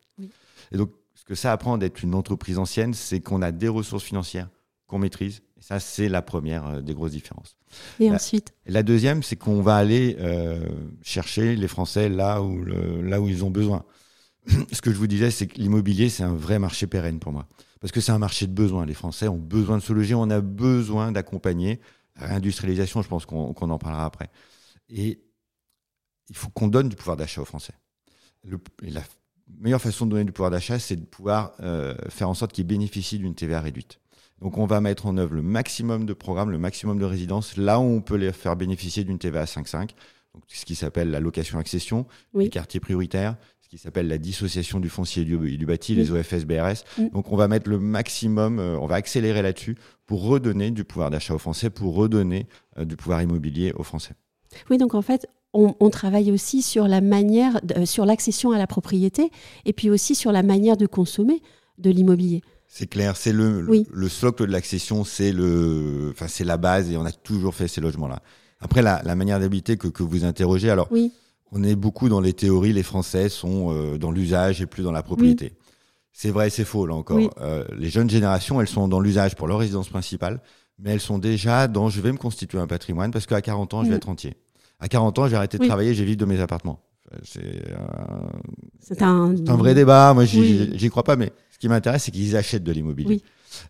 Et 0.72 0.76
donc, 0.76 0.90
ce 1.14 1.24
que 1.24 1.34
ça 1.34 1.52
apprend 1.52 1.78
d'être 1.78 2.02
une 2.02 2.14
entreprise 2.14 2.58
ancienne, 2.58 2.94
c'est 2.94 3.20
qu'on 3.20 3.42
a 3.42 3.52
des 3.52 3.68
ressources 3.68 4.04
financières 4.04 4.48
qu'on 4.86 4.98
maîtrise 4.98 5.42
ça, 5.62 5.78
c'est 5.78 6.08
la 6.08 6.22
première 6.22 6.66
euh, 6.66 6.80
des 6.80 6.92
grosses 6.92 7.12
différences. 7.12 7.56
Et 8.00 8.10
ensuite 8.10 8.52
La 8.66 8.82
deuxième, 8.82 9.22
c'est 9.22 9.36
qu'on 9.36 9.62
va 9.62 9.76
aller 9.76 10.16
euh, 10.18 10.68
chercher 11.02 11.54
les 11.54 11.68
Français 11.68 12.08
là 12.08 12.42
où, 12.42 12.64
là 12.64 13.20
où 13.20 13.28
ils 13.28 13.44
ont 13.44 13.50
besoin. 13.50 13.84
Ce 14.72 14.82
que 14.82 14.92
je 14.92 14.98
vous 14.98 15.06
disais, 15.06 15.30
c'est 15.30 15.46
que 15.46 15.58
l'immobilier, 15.58 16.08
c'est 16.08 16.24
un 16.24 16.34
vrai 16.34 16.58
marché 16.58 16.86
pérenne 16.88 17.20
pour 17.20 17.32
moi. 17.32 17.46
Parce 17.80 17.92
que 17.92 18.00
c'est 18.00 18.12
un 18.12 18.18
marché 18.18 18.46
de 18.46 18.52
besoin. 18.52 18.86
Les 18.86 18.94
Français 18.94 19.28
ont 19.28 19.38
besoin 19.38 19.78
de 19.78 19.82
se 19.82 19.92
loger, 19.92 20.14
on 20.14 20.30
a 20.30 20.40
besoin 20.40 21.12
d'accompagner 21.12 21.80
la 22.20 22.26
réindustrialisation, 22.26 23.02
je 23.02 23.08
pense 23.08 23.24
qu'on 23.24 23.52
en 23.54 23.78
parlera 23.78 24.04
après. 24.04 24.30
Et 24.88 25.22
il 26.28 26.36
faut 26.36 26.50
qu'on 26.50 26.68
donne 26.68 26.88
du 26.88 26.96
pouvoir 26.96 27.16
d'achat 27.16 27.40
aux 27.40 27.46
Français. 27.46 27.74
la 28.82 29.02
meilleure 29.58 29.80
façon 29.80 30.06
de 30.06 30.10
donner 30.10 30.24
du 30.24 30.32
pouvoir 30.32 30.50
d'achat, 30.50 30.78
c'est 30.78 30.96
de 30.96 31.04
pouvoir 31.04 31.52
euh, 31.60 31.94
faire 32.08 32.28
en 32.28 32.34
sorte 32.34 32.52
qu'ils 32.52 32.66
bénéficient 32.66 33.18
d'une 33.18 33.34
TVA 33.34 33.60
réduite. 33.60 34.00
Donc 34.42 34.58
on 34.58 34.66
va 34.66 34.80
mettre 34.80 35.06
en 35.06 35.16
œuvre 35.16 35.34
le 35.34 35.42
maximum 35.42 36.04
de 36.04 36.12
programmes, 36.12 36.50
le 36.50 36.58
maximum 36.58 36.98
de 36.98 37.04
résidences, 37.04 37.56
là 37.56 37.78
où 37.78 37.84
on 37.84 38.00
peut 38.00 38.16
les 38.16 38.32
faire 38.32 38.56
bénéficier 38.56 39.04
d'une 39.04 39.18
TVA 39.18 39.44
5,5, 39.44 39.90
donc 40.34 40.42
ce 40.48 40.64
qui 40.64 40.74
s'appelle 40.74 41.10
la 41.10 41.20
location-accession, 41.20 42.06
les 42.34 42.48
quartiers 42.48 42.80
prioritaires, 42.80 43.36
ce 43.60 43.68
qui 43.68 43.78
s'appelle 43.78 44.08
la 44.08 44.18
dissociation 44.18 44.80
du 44.80 44.88
foncier 44.88 45.22
et 45.22 45.56
du, 45.56 45.66
bâti, 45.66 45.94
les 45.94 46.10
OFS-BRS. 46.10 47.10
Donc 47.12 47.30
on 47.30 47.36
va 47.36 47.48
mettre 47.48 47.70
le 47.70 47.78
maximum, 47.78 48.58
euh, 48.58 48.78
on 48.78 48.86
va 48.86 48.96
accélérer 48.96 49.42
là-dessus 49.42 49.76
pour 50.06 50.24
redonner 50.24 50.70
du 50.70 50.84
pouvoir 50.84 51.10
d'achat 51.10 51.34
aux 51.34 51.38
Français, 51.38 51.70
pour 51.70 51.94
redonner 51.94 52.46
euh, 52.78 52.84
du 52.84 52.96
pouvoir 52.96 53.22
immobilier 53.22 53.72
aux 53.76 53.84
Français. 53.84 54.14
Oui, 54.70 54.78
donc 54.78 54.94
en 54.94 55.02
fait, 55.02 55.28
on, 55.54 55.90
travaille 55.90 56.32
aussi 56.32 56.62
sur 56.62 56.88
la 56.88 57.00
manière, 57.00 57.60
euh, 57.76 57.84
sur 57.84 58.06
l'accession 58.06 58.52
à 58.52 58.58
la 58.58 58.66
propriété, 58.66 59.30
et 59.66 59.72
puis 59.72 59.90
aussi 59.90 60.14
sur 60.14 60.32
la 60.32 60.42
manière 60.42 60.76
de 60.76 60.86
consommer 60.86 61.42
de 61.78 61.90
l'immobilier. 61.90 62.42
C'est 62.74 62.86
clair, 62.86 63.18
c'est 63.18 63.34
le, 63.34 63.60
le, 63.60 64.08
socle 64.08 64.46
de 64.46 64.50
l'accession, 64.50 65.04
c'est 65.04 65.30
le, 65.30 66.08
enfin 66.10 66.26
c'est 66.26 66.42
la 66.42 66.56
base 66.56 66.90
et 66.90 66.96
on 66.96 67.04
a 67.04 67.12
toujours 67.12 67.54
fait 67.54 67.68
ces 67.68 67.82
logements-là. 67.82 68.22
Après 68.60 68.80
la, 68.80 69.02
la 69.04 69.14
manière 69.14 69.38
d'habiter 69.38 69.76
que, 69.76 69.88
que 69.88 70.02
vous 70.02 70.24
interrogez, 70.24 70.70
alors 70.70 70.88
oui. 70.90 71.12
on 71.50 71.62
est 71.62 71.74
beaucoup 71.74 72.08
dans 72.08 72.22
les 72.22 72.32
théories, 72.32 72.72
les 72.72 72.82
Français 72.82 73.28
sont 73.28 73.74
euh, 73.74 73.98
dans 73.98 74.10
l'usage 74.10 74.62
et 74.62 74.66
plus 74.66 74.82
dans 74.82 74.90
la 74.90 75.02
propriété. 75.02 75.52
C'est 76.12 76.30
vrai 76.30 76.46
et 76.46 76.50
c'est 76.50 76.64
faux 76.64 76.86
là 76.86 76.94
encore. 76.94 77.20
Euh, 77.42 77.62
les 77.76 77.90
jeunes 77.90 78.08
générations, 78.08 78.58
elles 78.58 78.68
sont 78.68 78.88
dans 78.88 79.00
l'usage 79.00 79.36
pour 79.36 79.48
leur 79.48 79.58
résidence 79.58 79.90
principale, 79.90 80.40
mais 80.78 80.92
elles 80.92 81.00
sont 81.00 81.18
déjà 81.18 81.68
dans 81.68 81.90
je 81.90 82.00
vais 82.00 82.10
me 82.10 82.16
constituer 82.16 82.56
un 82.58 82.66
patrimoine 82.66 83.10
parce 83.10 83.26
qu'à 83.26 83.42
40 83.42 83.74
ans 83.74 83.84
je 83.84 83.90
vais 83.90 83.96
être 83.96 84.08
entier. 84.08 84.32
À 84.80 84.88
40 84.88 85.18
ans 85.18 85.28
j'ai 85.28 85.36
arrêté 85.36 85.58
de 85.58 85.66
travailler, 85.66 85.92
j'ai 85.92 86.06
vivre 86.06 86.20
de 86.20 86.24
mes 86.24 86.40
appartements. 86.40 86.80
C'est 88.80 89.02
un... 89.02 89.34
un... 89.46 89.56
vrai 89.56 89.74
débat. 89.74 90.14
Moi, 90.14 90.24
j'y 90.24 90.88
crois 90.88 91.02
pas, 91.02 91.16
mais 91.16 91.32
qui 91.62 91.68
m'intéresse, 91.68 92.02
c'est 92.02 92.10
qu'ils 92.10 92.36
achètent 92.36 92.64
de 92.64 92.72
l'immobilier. 92.72 93.22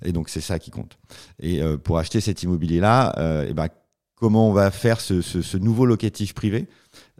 Et 0.02 0.12
donc, 0.12 0.30
c'est 0.30 0.40
ça 0.40 0.58
qui 0.58 0.70
compte. 0.70 0.96
Et 1.38 1.60
euh, 1.60 1.76
pour 1.76 1.98
acheter 1.98 2.22
cet 2.22 2.42
immobilier-là, 2.42 3.12
euh, 3.18 3.44
eh 3.46 3.52
ben, 3.52 3.68
comment 4.14 4.48
on 4.48 4.52
va 4.54 4.70
faire 4.70 4.98
ce, 4.98 5.56
nouveau 5.58 5.84
locatif 5.84 6.32
privé? 6.32 6.68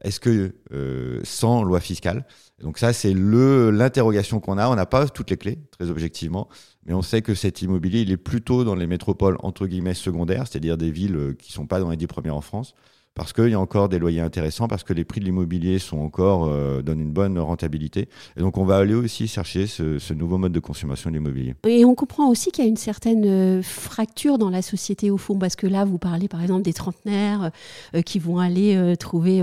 Est-ce 0.01 0.19
que 0.19 0.55
euh, 0.73 1.21
sans 1.25 1.63
loi 1.63 1.79
fiscale? 1.79 2.25
Donc 2.63 2.79
ça, 2.79 2.95
c'est 2.95 3.13
l'interrogation 3.13 4.41
qu'on 4.41 4.57
a. 4.57 4.67
On 4.71 4.75
n'a 4.75 4.87
pas 4.87 5.07
toutes 5.09 5.29
les 5.29 5.37
clés, 5.37 5.59
très 5.73 5.91
objectivement, 5.91 6.49
mais 6.87 6.95
on 6.95 7.03
sait 7.03 7.21
que 7.21 7.35
cet 7.35 7.61
immobilier, 7.61 8.01
il 8.01 8.11
est 8.11 8.17
plutôt 8.17 8.65
dans 8.65 8.75
les 8.75 8.87
métropoles 8.87 9.37
entre 9.41 9.67
guillemets 9.67 9.93
secondaires, 9.93 10.47
c'est-à-dire 10.49 10.79
des 10.79 10.91
villes 10.91 11.37
qui 11.39 11.53
sont 11.53 11.67
pas 11.67 11.81
dans 11.81 11.91
les 11.91 11.99
dix 11.99 12.07
premières 12.07 12.37
en 12.37 12.41
France 12.41 12.75
parce 13.15 13.33
qu'il 13.33 13.49
y 13.49 13.55
a 13.55 13.61
encore 13.61 13.89
des 13.89 13.99
loyers 13.99 14.21
intéressants, 14.21 14.69
parce 14.69 14.85
que 14.85 14.95
les 14.95 15.05
prix 15.05 15.21
de 15.21 15.27
l'immobilier 15.27 15.79
sont 15.79 15.99
encore 15.99 16.47
euh, 16.47 16.81
donnent 16.81 17.01
une 17.01 17.13
bonne 17.13 17.39
rentabilité. 17.39 18.09
Et 18.37 18.41
donc 18.41 18.57
on 18.57 18.65
va 18.65 18.79
aller 18.79 18.95
aussi 18.95 19.29
chercher 19.29 19.67
ce, 19.67 20.13
nouveau 20.15 20.39
mode 20.39 20.53
de 20.53 20.61
consommation 20.61 21.11
de 21.11 21.17
l'immobilier. 21.17 21.55
Et 21.67 21.85
on 21.85 21.95
comprend 21.95 22.29
aussi 22.29 22.51
qu'il 22.51 22.65
y 22.65 22.67
a 22.67 22.71
une 22.71 22.77
certaine 22.77 23.25
euh, 23.27 23.63
fracture 23.63 24.39
dans 24.39 24.51
la 24.51 24.63
société 24.63 25.11
au 25.11 25.19
fond, 25.19 25.39
parce 25.39 25.57
que 25.57 25.67
là 25.67 25.85
vous 25.85 25.99
parlez 25.99 26.29
par 26.29 26.41
exemple 26.41 26.63
des 26.63 26.73
trentenaires 26.73 27.51
euh, 27.95 28.03
qui 28.03 28.19
vont 28.19 28.39
aller 28.39 28.97
trouver 28.99 29.43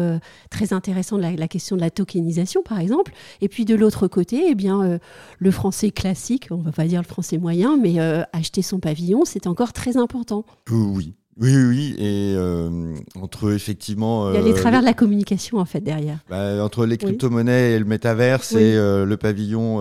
très 0.49 0.73
intéressant 0.73 1.17
la, 1.17 1.31
la, 1.31 1.47
question 1.47 1.75
de 1.75 1.81
la 1.81 1.89
tokenisation 1.89 2.61
par 2.63 2.79
exemple, 2.79 3.11
et 3.41 3.49
puis 3.49 3.65
de 3.65 3.75
l'autre 3.75 4.07
côté, 4.07 4.45
eh 4.49 4.55
bien 4.55 4.99
le 5.37 5.51
français 5.51 5.91
classique, 5.91 6.47
on 6.51 6.57
va 6.57 6.71
pas 6.71 6.85
dire 6.85 7.01
le 7.01 7.07
français 7.07 7.37
moyen, 7.37 7.77
mais 7.77 7.99
acheter 8.33 8.61
son 8.61 8.79
pavillon, 8.79 9.25
c'est 9.25 9.47
encore 9.47 9.73
très 9.73 9.97
important. 9.97 10.45
Oui, 10.69 11.13
oui, 11.41 11.55
oui, 11.55 11.95
et 11.97 12.33
euh, 12.35 12.95
entre 13.15 13.53
effectivement. 13.53 14.29
Il 14.29 14.35
y 14.35 14.37
a 14.37 14.41
les 14.41 14.51
euh, 14.51 14.55
travers 14.55 14.81
de 14.81 14.85
la 14.85 14.93
communication 14.93 15.57
en 15.57 15.65
fait 15.65 15.79
derrière. 15.79 16.17
Bah, 16.29 16.61
entre 16.63 16.85
les 16.85 16.97
crypto-monnaies 16.97 17.71
et 17.71 17.79
le 17.79 17.85
métaverse 17.85 18.51
et 18.53 18.75
euh, 18.75 19.05
le 19.05 19.15
pavillon 19.15 19.79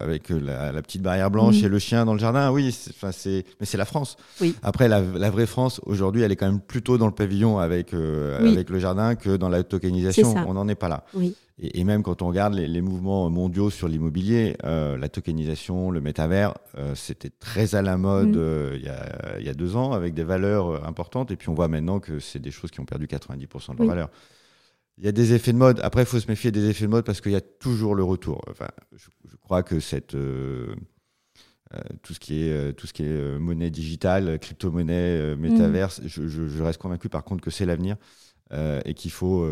avec 0.00 0.30
la, 0.30 0.80
petite 0.80 1.02
barrière 1.02 1.30
blanche 1.30 1.62
et 1.62 1.68
le 1.68 1.78
chien 1.80 2.04
dans 2.04 2.12
le 2.12 2.20
jardin, 2.20 2.52
oui, 2.52 2.72
c'est, 2.72 3.44
mais 3.58 3.66
c'est 3.66 3.76
la 3.76 3.84
France. 3.84 4.16
Oui. 4.40 4.54
Après, 4.62 4.86
la, 4.86 5.00
vraie 5.00 5.46
France 5.46 5.80
aujourd'hui, 5.86 6.22
elle 6.22 6.30
est 6.30 6.36
quand 6.36 6.46
même 6.46 6.60
plutôt 6.60 6.98
dans 6.98 7.06
le 7.06 7.12
pavillon 7.12 7.58
avec 7.58 7.92
avec 7.92 8.70
le 8.70 8.78
jardin 8.78 9.16
que 9.16 9.36
dans 9.36 9.48
la 9.48 9.64
tokenisation. 9.64 10.34
On 10.46 10.54
n'en 10.54 10.68
est 10.68 10.76
pas 10.76 10.88
là. 10.88 11.04
Oui. 11.14 11.34
Et, 11.60 11.82
même 11.82 12.02
quand 12.02 12.22
on 12.22 12.28
regarde 12.28 12.54
les, 12.54 12.80
mouvements 12.80 13.28
mondiaux 13.30 13.68
sur 13.68 13.88
l'immobilier, 13.88 14.56
euh, 14.64 14.96
la 14.96 15.08
tokenisation, 15.08 15.90
le 15.90 16.00
métavers, 16.00 16.54
euh, 16.76 16.94
c'était 16.94 17.30
très 17.30 17.74
à 17.74 17.82
la 17.82 17.96
mode 17.96 18.36
mm. 18.36 18.38
euh, 18.38 18.76
il, 18.76 18.84
y 18.84 18.88
a, 18.88 19.40
y, 19.40 19.48
a, 19.48 19.54
deux 19.54 19.74
ans 19.74 19.92
avec 19.92 20.14
des 20.14 20.22
valeurs 20.22 20.86
importantes. 20.86 21.32
Et 21.32 21.36
puis 21.36 21.48
on 21.48 21.54
voit 21.54 21.68
maintenant 21.68 21.98
que 21.98 22.20
c'est 22.20 22.38
des 22.38 22.52
choses 22.52 22.70
qui 22.70 22.78
ont 22.80 22.84
perdu 22.84 23.06
90% 23.06 23.74
de 23.74 23.78
leur 23.78 23.88
valeur. 23.88 24.10
il 24.98 25.04
y 25.04 25.08
a 25.08 25.12
des 25.12 25.32
effets 25.32 25.52
de 25.52 25.58
mode. 25.58 25.80
Après, 25.82 26.02
il 26.02 26.06
faut 26.06 26.20
se 26.20 26.28
méfier 26.28 26.52
des 26.52 26.68
effets 26.68 26.84
de 26.84 26.90
mode 26.90 27.04
parce 27.04 27.20
qu'il 27.20 27.32
y 27.32 27.36
a 27.36 27.40
toujours 27.40 27.96
le 27.96 28.04
retour. 28.04 28.40
Enfin, 28.48 28.68
je, 28.94 29.36
crois 29.40 29.64
que 29.64 29.80
cette, 29.80 30.14
euh, 31.74 31.80
tout 32.02 32.14
ce 32.14 32.20
qui 32.20 32.44
est, 32.44 32.52
euh, 32.52 32.72
tout 32.72 32.86
ce 32.86 32.92
qui 32.92 33.02
est 33.02 33.38
monnaie 33.38 33.70
digitale, 33.70 34.38
crypto-monnaie, 34.38 35.36
métaverse, 35.36 36.00
mm. 36.00 36.08
je, 36.08 36.62
reste 36.62 36.80
convaincu 36.80 37.08
par 37.08 37.24
contre 37.24 37.42
que 37.42 37.50
c'est 37.50 37.66
l'avenir. 37.66 37.96
Et 38.52 38.94
qu'il 38.94 39.10
faut, 39.10 39.46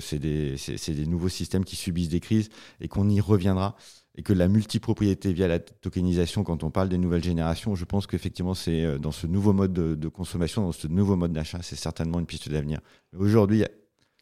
c'est 0.00 0.18
des, 0.18 0.56
des, 0.88 1.06
nouveaux 1.06 1.28
systèmes 1.28 1.64
qui 1.64 1.76
subissent 1.76 2.08
des 2.08 2.20
crises 2.20 2.48
et 2.80 2.88
qu'on 2.88 3.08
y 3.08 3.20
reviendra 3.20 3.76
et 4.16 4.22
que 4.22 4.32
la 4.32 4.48
multipropriété 4.48 5.32
via 5.32 5.46
la 5.46 5.58
tokenisation, 5.58 6.42
quand 6.42 6.64
on 6.64 6.70
parle 6.70 6.88
des 6.88 6.98
nouvelles 6.98 7.22
générations, 7.22 7.74
je 7.74 7.84
pense 7.84 8.06
qu'effectivement, 8.06 8.54
c'est 8.54 8.98
dans 8.98 9.12
ce 9.12 9.26
nouveau 9.26 9.52
mode 9.52 9.72
de, 9.72 9.94
de, 9.94 10.08
consommation, 10.08 10.62
dans 10.62 10.72
ce 10.72 10.88
nouveau 10.88 11.16
mode 11.16 11.32
d'achat, 11.32 11.58
c'est 11.62 11.76
certainement 11.76 12.18
une 12.18 12.26
piste 12.26 12.48
d'avenir. 12.48 12.80
Aujourd'hui, 13.16 13.64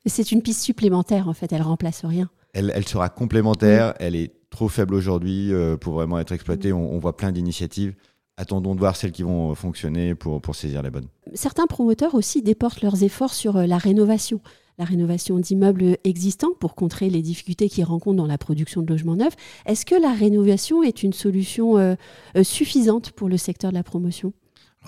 c'est 0.06 0.32
une 0.32 0.42
piste 0.42 0.62
supplémentaire, 0.62 1.28
en 1.28 1.34
fait, 1.34 1.52
elle 1.52 1.62
remplace 1.62 2.04
rien. 2.04 2.30
Elle, 2.54 2.72
elle 2.74 2.86
sera 2.86 3.08
complémentaire, 3.08 3.94
elle 3.98 4.16
est 4.16 4.32
trop 4.50 4.68
faible 4.68 4.94
aujourd'hui 4.94 5.52
euh, 5.52 5.76
pour 5.76 5.94
vraiment 5.94 6.18
être 6.18 6.32
exploitée. 6.32 6.72
On, 6.72 6.98
voit 6.98 7.16
plein 7.16 7.32
d'initiatives. 7.32 7.94
Attendons 8.40 8.76
de 8.76 8.80
voir 8.80 8.94
celles 8.94 9.10
qui 9.10 9.24
vont 9.24 9.52
fonctionner 9.56 10.14
pour, 10.14 10.40
pour 10.40 10.54
saisir 10.54 10.80
les 10.80 10.90
bonnes. 10.90 11.08
Certains 11.34 11.66
promoteurs 11.66 12.14
aussi 12.14 12.40
déportent 12.40 12.82
leurs 12.82 13.02
efforts 13.02 13.34
sur 13.34 13.56
euh, 13.56 13.66
la 13.66 13.78
rénovation 13.78 14.40
la 14.78 14.84
rénovation 14.84 15.40
d'immeubles 15.40 15.96
existants 16.04 16.52
pour 16.60 16.76
contrer 16.76 17.10
les 17.10 17.20
difficultés 17.20 17.68
qu'ils 17.68 17.82
rencontrent 17.82 18.16
dans 18.16 18.28
la 18.28 18.38
production 18.38 18.80
de 18.80 18.86
logements 18.86 19.16
neufs. 19.16 19.34
Est-ce 19.66 19.84
que 19.84 20.00
la 20.00 20.12
rénovation 20.12 20.84
est 20.84 21.02
une 21.02 21.12
solution 21.12 21.78
euh, 21.78 21.96
suffisante 22.44 23.10
pour 23.10 23.28
le 23.28 23.36
secteur 23.38 23.72
de 23.72 23.74
la 23.74 23.82
promotion? 23.82 24.32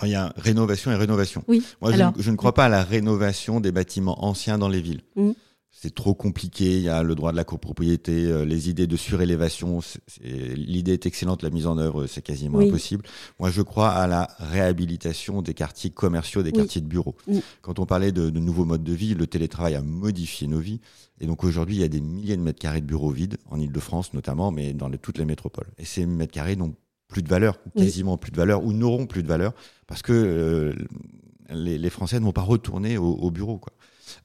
Il 0.05 0.11
y 0.11 0.15
a 0.15 0.33
rénovation 0.37 0.93
et 0.93 0.95
rénovation. 0.95 1.43
Oui. 1.49 1.63
Moi, 1.83 1.91
je, 2.17 2.31
ne 2.31 2.37
crois 2.37 2.55
pas 2.55 2.67
à 2.67 2.69
la 2.69 2.85
rénovation 2.85 3.61
des 3.61 3.73
bâtiments 3.73 4.25
anciens 4.25 4.59
dans 4.59 4.69
les 4.69 4.81
villes. 4.81 5.03
Mmh. 5.17 5.33
C'est 5.73 5.95
trop 5.95 6.15
compliqué. 6.15 6.77
Il 6.77 6.83
y 6.83 6.89
a 6.89 7.03
le 7.03 7.15
droit 7.15 7.33
de 7.33 7.37
la 7.37 7.45
copropriété, 7.45 8.27
euh, 8.27 8.45
les 8.45 8.69
idées 8.69 8.87
de 8.87 8.97
surélévation. 8.97 9.81
L'idée 10.23 10.93
est 10.93 11.07
excellente, 11.07 11.43
la 11.43 11.51
mise 11.51 11.67
en 11.67 11.79
œuvre, 11.79 12.07
c'est 12.07 12.23
quasiment 12.23 12.59
impossible. 12.59 13.05
Moi, 13.39 13.51
je 13.51 13.63
crois 13.63 13.91
à 13.91 14.07
la 14.07 14.29
réhabilitation 14.39 15.43
des 15.43 15.55
quartiers 15.55 15.91
commerciaux, 15.91 16.43
des 16.43 16.53
quartiers 16.53 16.81
de 16.81 16.87
bureaux. 16.87 17.17
Quand 17.63 17.79
on 17.79 17.87
parlait 17.87 18.13
de, 18.13 18.31
de, 18.31 18.41
nouveaux 18.41 18.65
modes 18.65 18.85
de 18.85 18.93
vie, 18.93 19.15
le 19.15 19.27
télétravail 19.27 19.75
a 19.75 19.83
modifié 19.83 20.47
nos 20.47 20.59
vies. 20.59 20.81
Et 21.21 21.27
donc 21.27 21.45
aujourd'hui, 21.45 21.77
il 21.77 21.81
y 21.81 21.85
a 21.85 21.89
des 21.89 22.01
milliers 22.01 22.37
de 22.37 22.43
mètres 22.43 22.59
carrés 22.59 22.81
de 22.81 22.87
bureaux 22.87 23.11
vides, 23.11 23.37
en 23.51 23.61
Ile-de-France 23.61 24.15
notamment, 24.15 24.51
mais 24.51 24.73
dans 24.73 24.91
toutes 24.91 25.19
les 25.19 25.25
métropoles. 25.25 25.69
Et 25.79 25.85
ces 25.85 26.07
mètres 26.07 26.33
carrés 26.33 26.57
n'ont 26.57 26.75
plus 27.09 27.23
de 27.23 27.29
valeur, 27.29 27.59
quasiment 27.77 28.17
plus 28.17 28.31
de 28.31 28.37
valeur, 28.37 28.65
ou 28.65 28.73
n'auront 28.73 29.07
plus 29.07 29.23
de 29.23 29.29
valeur, 29.29 29.53
parce 29.87 30.01
que 30.01 30.13
euh, 30.13 30.75
les, 31.51 31.91
Français 31.91 32.19
ne 32.19 32.25
vont 32.25 32.33
pas 32.33 32.41
retourner 32.41 32.97
au, 32.97 33.31
bureau. 33.31 33.59
Quoi. 33.59 33.73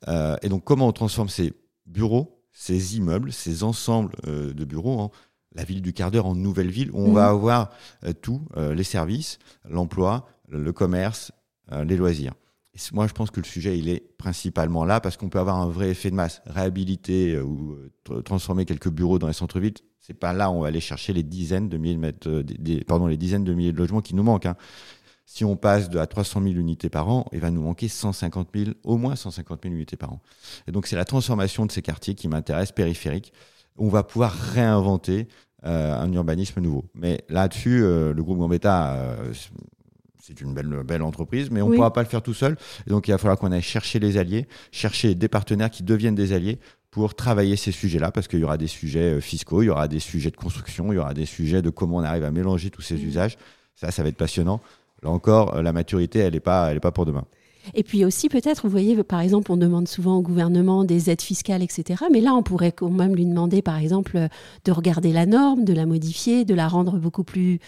Euh, 0.07 0.35
et 0.41 0.49
donc, 0.49 0.63
comment 0.63 0.87
on 0.87 0.91
transforme 0.91 1.29
ces 1.29 1.53
bureaux, 1.85 2.41
ces 2.51 2.97
immeubles, 2.97 3.31
ces 3.31 3.63
ensembles 3.63 4.15
euh, 4.27 4.53
de 4.53 4.65
bureaux 4.65 4.99
en 4.99 5.11
la 5.53 5.63
ville 5.63 5.81
du 5.81 5.93
quart 5.93 6.11
d'heure, 6.11 6.25
en 6.25 6.35
nouvelle 6.35 6.69
ville, 6.69 6.91
où 6.91 6.99
on 6.99 7.13
va 7.13 7.27
mmh. 7.27 7.35
avoir 7.35 7.69
tout, 8.21 8.41
les 8.57 8.83
services, 8.83 9.39
l'emploi, 9.63 10.27
le 10.49 10.73
commerce, 10.73 11.31
les 11.71 11.95
loisirs. 11.95 12.33
Et 12.73 12.79
moi, 12.91 13.07
je 13.07 13.13
pense 13.13 13.31
que 13.31 13.39
le 13.39 13.45
sujet, 13.45 13.79
il 13.79 13.87
est 13.87 14.03
principalement 14.17 14.83
là 14.83 14.99
parce 14.99 15.15
qu'on 15.15 15.29
peut 15.29 15.39
avoir 15.39 15.55
un 15.55 15.69
vrai 15.69 15.91
effet 15.91 16.11
de 16.11 16.15
masse. 16.15 16.41
Réhabiliter 16.45 17.39
ou 17.39 17.77
transformer 18.25 18.65
quelques 18.65 18.89
bureaux 18.89 19.17
dans 19.17 19.27
les 19.27 19.33
centres-villes, 19.33 19.75
c'est 20.05 20.13
pas 20.13 20.33
là 20.33 20.51
où 20.51 20.55
on 20.55 20.61
va 20.61 20.67
aller 20.67 20.81
chercher 20.81 21.13
les 21.13 21.23
dizaines 21.23 21.67
de 21.67 21.77
milliers 21.77 22.13
de 22.21 22.41
des, 22.43 22.83
pardon, 22.83 23.07
les 23.07 23.17
dizaines 23.17 23.43
de 23.43 23.53
milliers 23.53 23.71
de 23.71 23.77
logements 23.77 24.01
qui 24.01 24.13
nous 24.13 24.23
manquent. 24.23 24.45
Hein. 24.45 24.55
Si 25.25 25.43
on 25.43 25.55
passe 25.55 25.89
de 25.89 25.97
à 25.97 26.05
300 26.05 26.43
000 26.43 26.55
unités 26.55 26.89
par 26.89 27.09
an, 27.09 27.25
il 27.33 27.39
va 27.39 27.49
nous 27.49 27.61
manquer 27.61 27.87
150 27.87 28.49
000, 28.55 28.71
au 28.83 28.97
moins 28.97 29.15
150 29.15 29.63
000 29.63 29.73
unités 29.73 29.97
par 29.97 30.13
an. 30.13 30.21
Et 30.67 30.71
donc, 30.71 30.85
c'est 30.85 30.95
la 30.95 31.05
transformation 31.05 31.65
de 31.65 31.71
ces 31.71 31.81
quartiers 31.81 32.13
qui 32.13 32.27
m'intéresse, 32.27 32.71
périphériques. 32.71 33.33
On 33.77 33.89
va 33.89 34.03
pouvoir 34.03 34.31
réinventer 34.31 35.27
euh, 35.65 35.99
un 35.99 36.11
urbanisme 36.13 36.61
nouveau. 36.61 36.85
Mais 36.93 37.23
là-dessus, 37.27 37.81
euh, 37.81 38.13
le 38.13 38.23
groupe 38.23 38.37
Gambetta, 38.37 38.93
euh, 38.93 39.33
c'est 40.21 40.39
une 40.41 40.53
belle, 40.53 40.83
belle 40.85 41.01
entreprise, 41.01 41.49
mais 41.49 41.63
on 41.63 41.69
ne 41.69 41.75
pourra 41.75 41.91
pas 41.91 42.03
le 42.03 42.07
faire 42.07 42.21
tout 42.21 42.35
seul. 42.35 42.55
Et 42.85 42.91
donc, 42.91 43.07
il 43.07 43.11
va 43.11 43.17
falloir 43.17 43.39
qu'on 43.39 43.51
aille 43.51 43.63
chercher 43.63 43.97
les 43.97 44.17
alliés, 44.17 44.47
chercher 44.71 45.15
des 45.15 45.27
partenaires 45.27 45.71
qui 45.71 45.81
deviennent 45.81 46.13
des 46.13 46.33
alliés 46.33 46.59
pour 46.91 47.15
travailler 47.15 47.55
ces 47.55 47.71
sujets-là, 47.71 48.11
parce 48.11 48.27
qu'il 48.27 48.39
y 48.39 48.43
aura 48.43 48.57
des 48.57 48.67
sujets 48.67 49.19
fiscaux, 49.19 49.63
il 49.63 49.65
y 49.65 49.69
aura 49.69 49.87
des 49.87 49.99
sujets 49.99 50.29
de 50.29 50.37
construction, 50.37 50.93
il 50.93 50.97
y 50.97 50.99
aura 50.99 51.15
des 51.15 51.25
sujets 51.25 51.63
de 51.63 51.71
comment 51.71 51.97
on 51.97 52.03
arrive 52.03 52.23
à 52.23 52.31
mélanger 52.31 52.69
tous 52.69 52.83
ces 52.83 52.95
mmh. 52.95 53.07
usages. 53.07 53.37
Ça, 53.75 53.89
ça 53.89 54.03
va 54.03 54.09
être 54.09 54.17
passionnant. 54.17 54.61
Là 55.05 55.11
encore, 55.11 55.55
euh, 55.55 55.61
la 55.61 55.71
maturité, 55.71 56.19
elle 56.19 56.33
n'est 56.33 56.39
pas, 56.39 56.71
elle 56.71 56.77
est 56.77 56.81
pas 56.81 56.91
pour 56.91 57.05
demain. 57.05 57.23
Et 57.73 57.83
puis 57.83 58.05
aussi, 58.05 58.27
peut-être, 58.27 58.63
vous 58.63 58.69
voyez, 58.69 59.01
par 59.03 59.21
exemple, 59.21 59.51
on 59.51 59.57
demande 59.57 59.87
souvent 59.87 60.17
au 60.17 60.21
gouvernement 60.21 60.83
des 60.83 61.09
aides 61.09 61.21
fiscales, 61.21 61.63
etc. 61.63 62.03
Mais 62.11 62.21
là, 62.21 62.33
on 62.33 62.43
pourrait 62.43 62.71
quand 62.71 62.89
même 62.89 63.15
lui 63.15 63.25
demander, 63.25 63.61
par 63.61 63.77
exemple, 63.77 64.27
de 64.65 64.71
regarder 64.71 65.11
la 65.11 65.25
norme, 65.25 65.63
de 65.63 65.73
la 65.73 65.85
modifier, 65.85 66.45
de 66.45 66.53
la 66.53 66.67
rendre 66.67 66.97
beaucoup 66.97 67.23
plus 67.23 67.59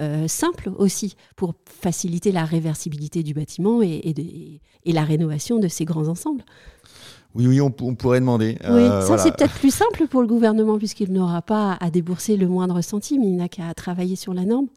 euh, 0.00 0.26
simple 0.26 0.70
aussi, 0.76 1.16
pour 1.36 1.54
faciliter 1.66 2.32
la 2.32 2.44
réversibilité 2.44 3.22
du 3.22 3.32
bâtiment 3.32 3.80
et, 3.80 3.86
et, 3.86 4.60
et 4.84 4.92
la 4.92 5.04
rénovation 5.04 5.60
de 5.60 5.68
ces 5.68 5.84
grands 5.84 6.08
ensembles. 6.08 6.44
Oui, 7.34 7.48
oui, 7.48 7.60
on, 7.60 7.70
pourrait 7.70 8.20
demander. 8.20 8.56
Oui, 8.62 8.82
euh, 8.82 9.00
ça 9.02 9.18
c'est 9.18 9.34
peut-être 9.34 9.54
plus 9.54 9.74
simple 9.74 10.06
pour 10.06 10.20
le 10.20 10.28
gouvernement 10.28 10.78
puisqu'il 10.78 11.12
n'aura 11.12 11.42
pas 11.42 11.76
à 11.80 11.90
débourser 11.90 12.36
le 12.36 12.46
moindre 12.46 12.80
centime, 12.80 13.24
il 13.24 13.36
n'a 13.36 13.48
qu'à 13.48 13.74
travailler 13.74 14.14
sur 14.14 14.34
la 14.34 14.44
norme. 14.44 14.68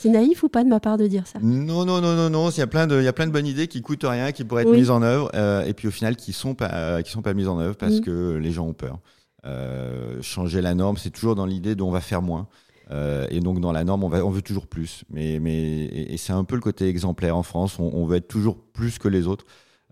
C'est 0.00 0.08
naïf 0.08 0.42
ou 0.42 0.48
pas 0.48 0.64
de 0.64 0.68
ma 0.68 0.80
part 0.80 0.96
de 0.96 1.06
dire 1.06 1.26
ça? 1.26 1.38
Non, 1.42 1.84
non, 1.84 2.00
non, 2.00 2.14
non, 2.14 2.30
non. 2.30 2.50
Il 2.50 2.58
y 2.58 2.62
a 2.62 2.66
plein 2.66 2.86
de, 2.86 2.98
il 2.98 3.04
y 3.04 3.08
a 3.08 3.12
plein 3.12 3.26
de 3.26 3.32
bonnes 3.32 3.46
idées 3.46 3.68
qui 3.68 3.82
coûtent 3.82 4.04
rien, 4.04 4.32
qui 4.32 4.44
pourraient 4.44 4.62
être 4.62 4.72
mises 4.72 4.90
en 4.90 5.02
œuvre, 5.02 5.30
euh, 5.34 5.64
et 5.64 5.74
puis 5.74 5.88
au 5.88 5.90
final 5.90 6.16
qui 6.16 6.32
sont 6.32 6.54
pas, 6.54 7.02
qui 7.02 7.10
sont 7.10 7.22
pas 7.22 7.34
mises 7.34 7.48
en 7.48 7.58
œuvre 7.58 7.76
parce 7.76 7.96
mm. 7.96 8.00
que 8.00 8.36
les 8.36 8.50
gens 8.50 8.66
ont 8.66 8.74
peur. 8.74 8.98
Euh, 9.46 10.20
changer 10.22 10.60
la 10.60 10.74
norme, 10.74 10.96
c'est 10.96 11.10
toujours 11.10 11.34
dans 11.34 11.46
l'idée 11.46 11.74
dont 11.74 11.88
on 11.88 11.92
va 11.92 12.00
faire 12.00 12.22
moins. 12.22 12.48
et 12.90 13.40
donc 13.40 13.60
dans 13.60 13.72
la 13.72 13.84
norme, 13.84 14.04
on, 14.04 14.08
va, 14.08 14.24
on 14.24 14.30
veut 14.30 14.42
toujours 14.42 14.66
plus. 14.66 15.04
Mais, 15.10 15.38
mais 15.40 15.84
et, 15.84 16.16
c'est 16.16 16.32
un 16.32 16.44
peu 16.44 16.54
le 16.54 16.60
côté 16.62 16.88
exemplaire 16.88 17.36
en 17.36 17.42
France. 17.42 17.78
On, 17.78 17.90
on 17.92 18.06
veut 18.06 18.16
être 18.16 18.28
toujours 18.28 18.58
plus 18.58 18.98
que 18.98 19.08
les 19.08 19.26
autres. 19.26 19.44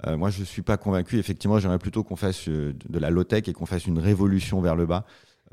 Euh, 0.06 0.16
moi, 0.16 0.30
je 0.30 0.40
ne 0.40 0.44
suis 0.44 0.62
pas 0.62 0.76
convaincu. 0.76 1.18
Effectivement, 1.18 1.58
j'aimerais 1.58 1.78
plutôt 1.78 2.04
qu'on 2.04 2.16
fasse 2.16 2.48
euh, 2.48 2.74
de 2.88 2.98
la 2.98 3.10
low-tech 3.10 3.48
et 3.48 3.52
qu'on 3.52 3.66
fasse 3.66 3.86
une 3.86 3.98
révolution 3.98 4.60
vers 4.60 4.76
le 4.76 4.86
bas, 4.86 5.04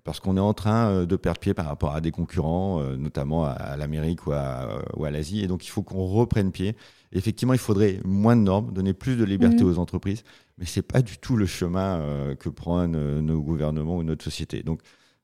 parce 0.05 0.21
qu'on 0.21 0.38
est 0.38 0.41
en 0.41 0.53
train 0.53 0.89
euh, 0.89 1.05
de 1.05 1.17
perdre 1.17 1.39
pied 1.39 1.53
par 1.53 1.65
rapport 1.65 1.93
à 1.93 2.00
des 2.00 2.12
concurrents, 2.12 2.81
notamment 2.97 3.43
à, 3.43 3.75
l'Amérique 3.75 4.25
ou 4.27 4.31
à, 4.31 4.79
ou 4.95 5.03
à 5.03 5.12
l'Asie. 5.12 5.41
Et 5.41 5.47
donc, 5.47 5.65
il 5.65 5.69
faut 5.69 5.83
qu'on 5.83 6.05
reprenne 6.05 6.53
pied. 6.53 6.77
effectivement, 7.12 7.53
il 7.53 7.59
faudrait 7.59 8.00
moins 8.05 8.38
de 8.38 8.41
normes, 8.41 8.71
donner 8.71 8.93
plus 8.93 9.17
de 9.17 9.25
liberté 9.25 9.63
mmh. 9.63 9.67
aux 9.67 9.79
entreprises, 9.79 10.24
mais 10.57 10.65
ce 10.65 10.79
n'est 10.79 10.83
pas 10.83 11.01
du 11.01 11.17
tout 11.17 11.35
le 11.35 11.45
chemin 11.45 12.01
que 12.39 12.47
prennent 12.47 13.19
nos 13.19 13.41
gouvernements 13.41 13.97
ou 13.97 14.03
notre 14.03 14.24
société. 14.24 14.63
Donc, 14.63 14.79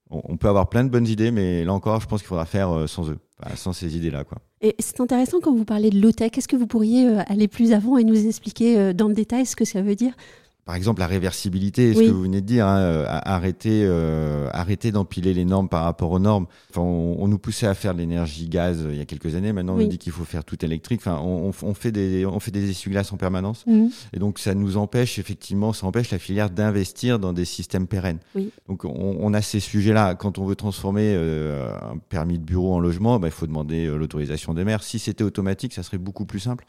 on, 0.10 0.36
peut 0.36 0.50
avoir 0.50 0.68
plein 0.68 0.84
de 0.84 0.90
bonnes 0.90 1.08
idées, 1.08 1.32
mais 1.32 1.64
là 1.64 1.72
encore, 1.72 2.02
je 2.02 2.08
pense 2.08 2.20
qu'il 2.20 2.28
faudra 2.28 2.46
faire 2.46 2.90
sans 2.90 3.10
eux, 3.10 3.18
sans 3.56 3.72
ces 3.72 3.96
idées-là. 3.96 4.26
Quoi. 4.26 4.40
Et 4.62 4.76
c'est 4.78 5.00
intéressant 5.00 5.40
quand 5.42 5.56
vous 5.56 5.66
parlez 5.66 5.90
de 5.90 6.00
low-tech. 6.00 6.38
Est-ce 6.38 6.48
que 6.48 6.56
vous 6.56 6.68
pourriez 6.68 7.08
euh, 7.08 7.24
aller 7.28 7.48
plus 7.48 7.74
avant 7.74 7.98
et 7.98 8.04
nous 8.04 8.28
expliquer 8.28 8.78
euh, 8.78 8.94
dans 8.94 9.08
le 9.08 9.16
détail 9.16 9.48
ce 9.48 9.56
que 9.56 9.66
ça 9.66 9.82
veut 9.82 9.96
dire? 9.96 10.14
Par 10.66 10.76
exemple, 10.76 11.00
la 11.00 11.08
réversibilité, 11.08 11.94
ce 11.96 12.00
que 12.00 12.12
vous 12.12 12.22
venez 12.22 12.40
de 12.40 12.46
dire, 12.46 12.68
hein, 12.68 12.78
euh, 12.78 13.06
arrêter, 13.08 13.84
euh, 13.84 14.48
arrêter 14.54 14.92
d'empiler 14.92 15.34
les 15.34 15.44
normes 15.44 15.68
par 15.68 15.84
rapport 15.84 16.12
aux 16.12 16.20
normes. 16.20 16.46
Enfin, 16.70 16.82
on, 16.82 17.28
nous 17.28 17.40
poussait 17.40 17.66
à 17.66 17.74
faire 17.74 17.96
de 17.96 18.00
l'énergie 18.00 18.48
gaz 18.48 18.86
il 18.88 18.96
y 18.96 19.02
a 19.02 19.06
quelques 19.06 19.34
années. 19.34 19.54
Maintenant, 19.54 19.74
on 19.74 19.78
nous 19.78 19.88
dit 19.88 19.98
qu'il 19.98 20.12
faut 20.12 20.24
faire 20.24 20.44
tout 20.44 20.64
électrique. 20.64 21.02
Enfin, 21.02 21.20
on, 21.24 21.52
on, 21.64 21.74
fait 21.74 21.92
des, 21.92 22.28
on 22.28 22.40
fait 22.40 22.52
des 22.52 22.70
essuie-glaces 22.70 23.12
en 23.12 23.18
permanence. 23.18 23.66
Mhm. 23.66 23.90
Et 24.14 24.20
donc, 24.20 24.38
ça 24.38 24.54
nous 24.54 24.78
empêche, 24.78 25.18
effectivement, 25.18 25.74
ça 25.74 25.88
empêche 25.88 26.12
la 26.12 26.20
filière 26.20 26.52
d'investir 26.52 27.18
dans 27.18 27.34
des 27.34 27.46
systèmes 27.46 27.88
pérennes. 27.88 28.20
Oui. 28.36 28.52
Donc, 28.70 28.86
on, 28.86 29.18
on, 29.20 29.34
a 29.34 29.42
ces 29.42 29.60
sujets-là. 29.60 30.14
Quand 30.14 30.38
on 30.38 30.46
veut 30.46 30.56
transformer 30.56 31.16
euh, 31.16 31.74
un 31.82 31.98
permis 31.98 32.38
de 32.38 32.44
bureau 32.44 32.76
en 32.76 32.80
logement, 32.80 33.20
bah, 33.20 33.30
il 33.30 33.34
faut 33.34 33.48
demander 33.48 33.88
l'autorisation 33.88 34.54
des 34.54 34.64
maires. 34.64 34.84
Si 34.84 35.00
c'était 35.00 35.24
automatique, 35.24 35.74
ça 35.74 35.82
serait 35.82 35.98
beaucoup 35.98 36.26
plus 36.26 36.40
simple. 36.40 36.66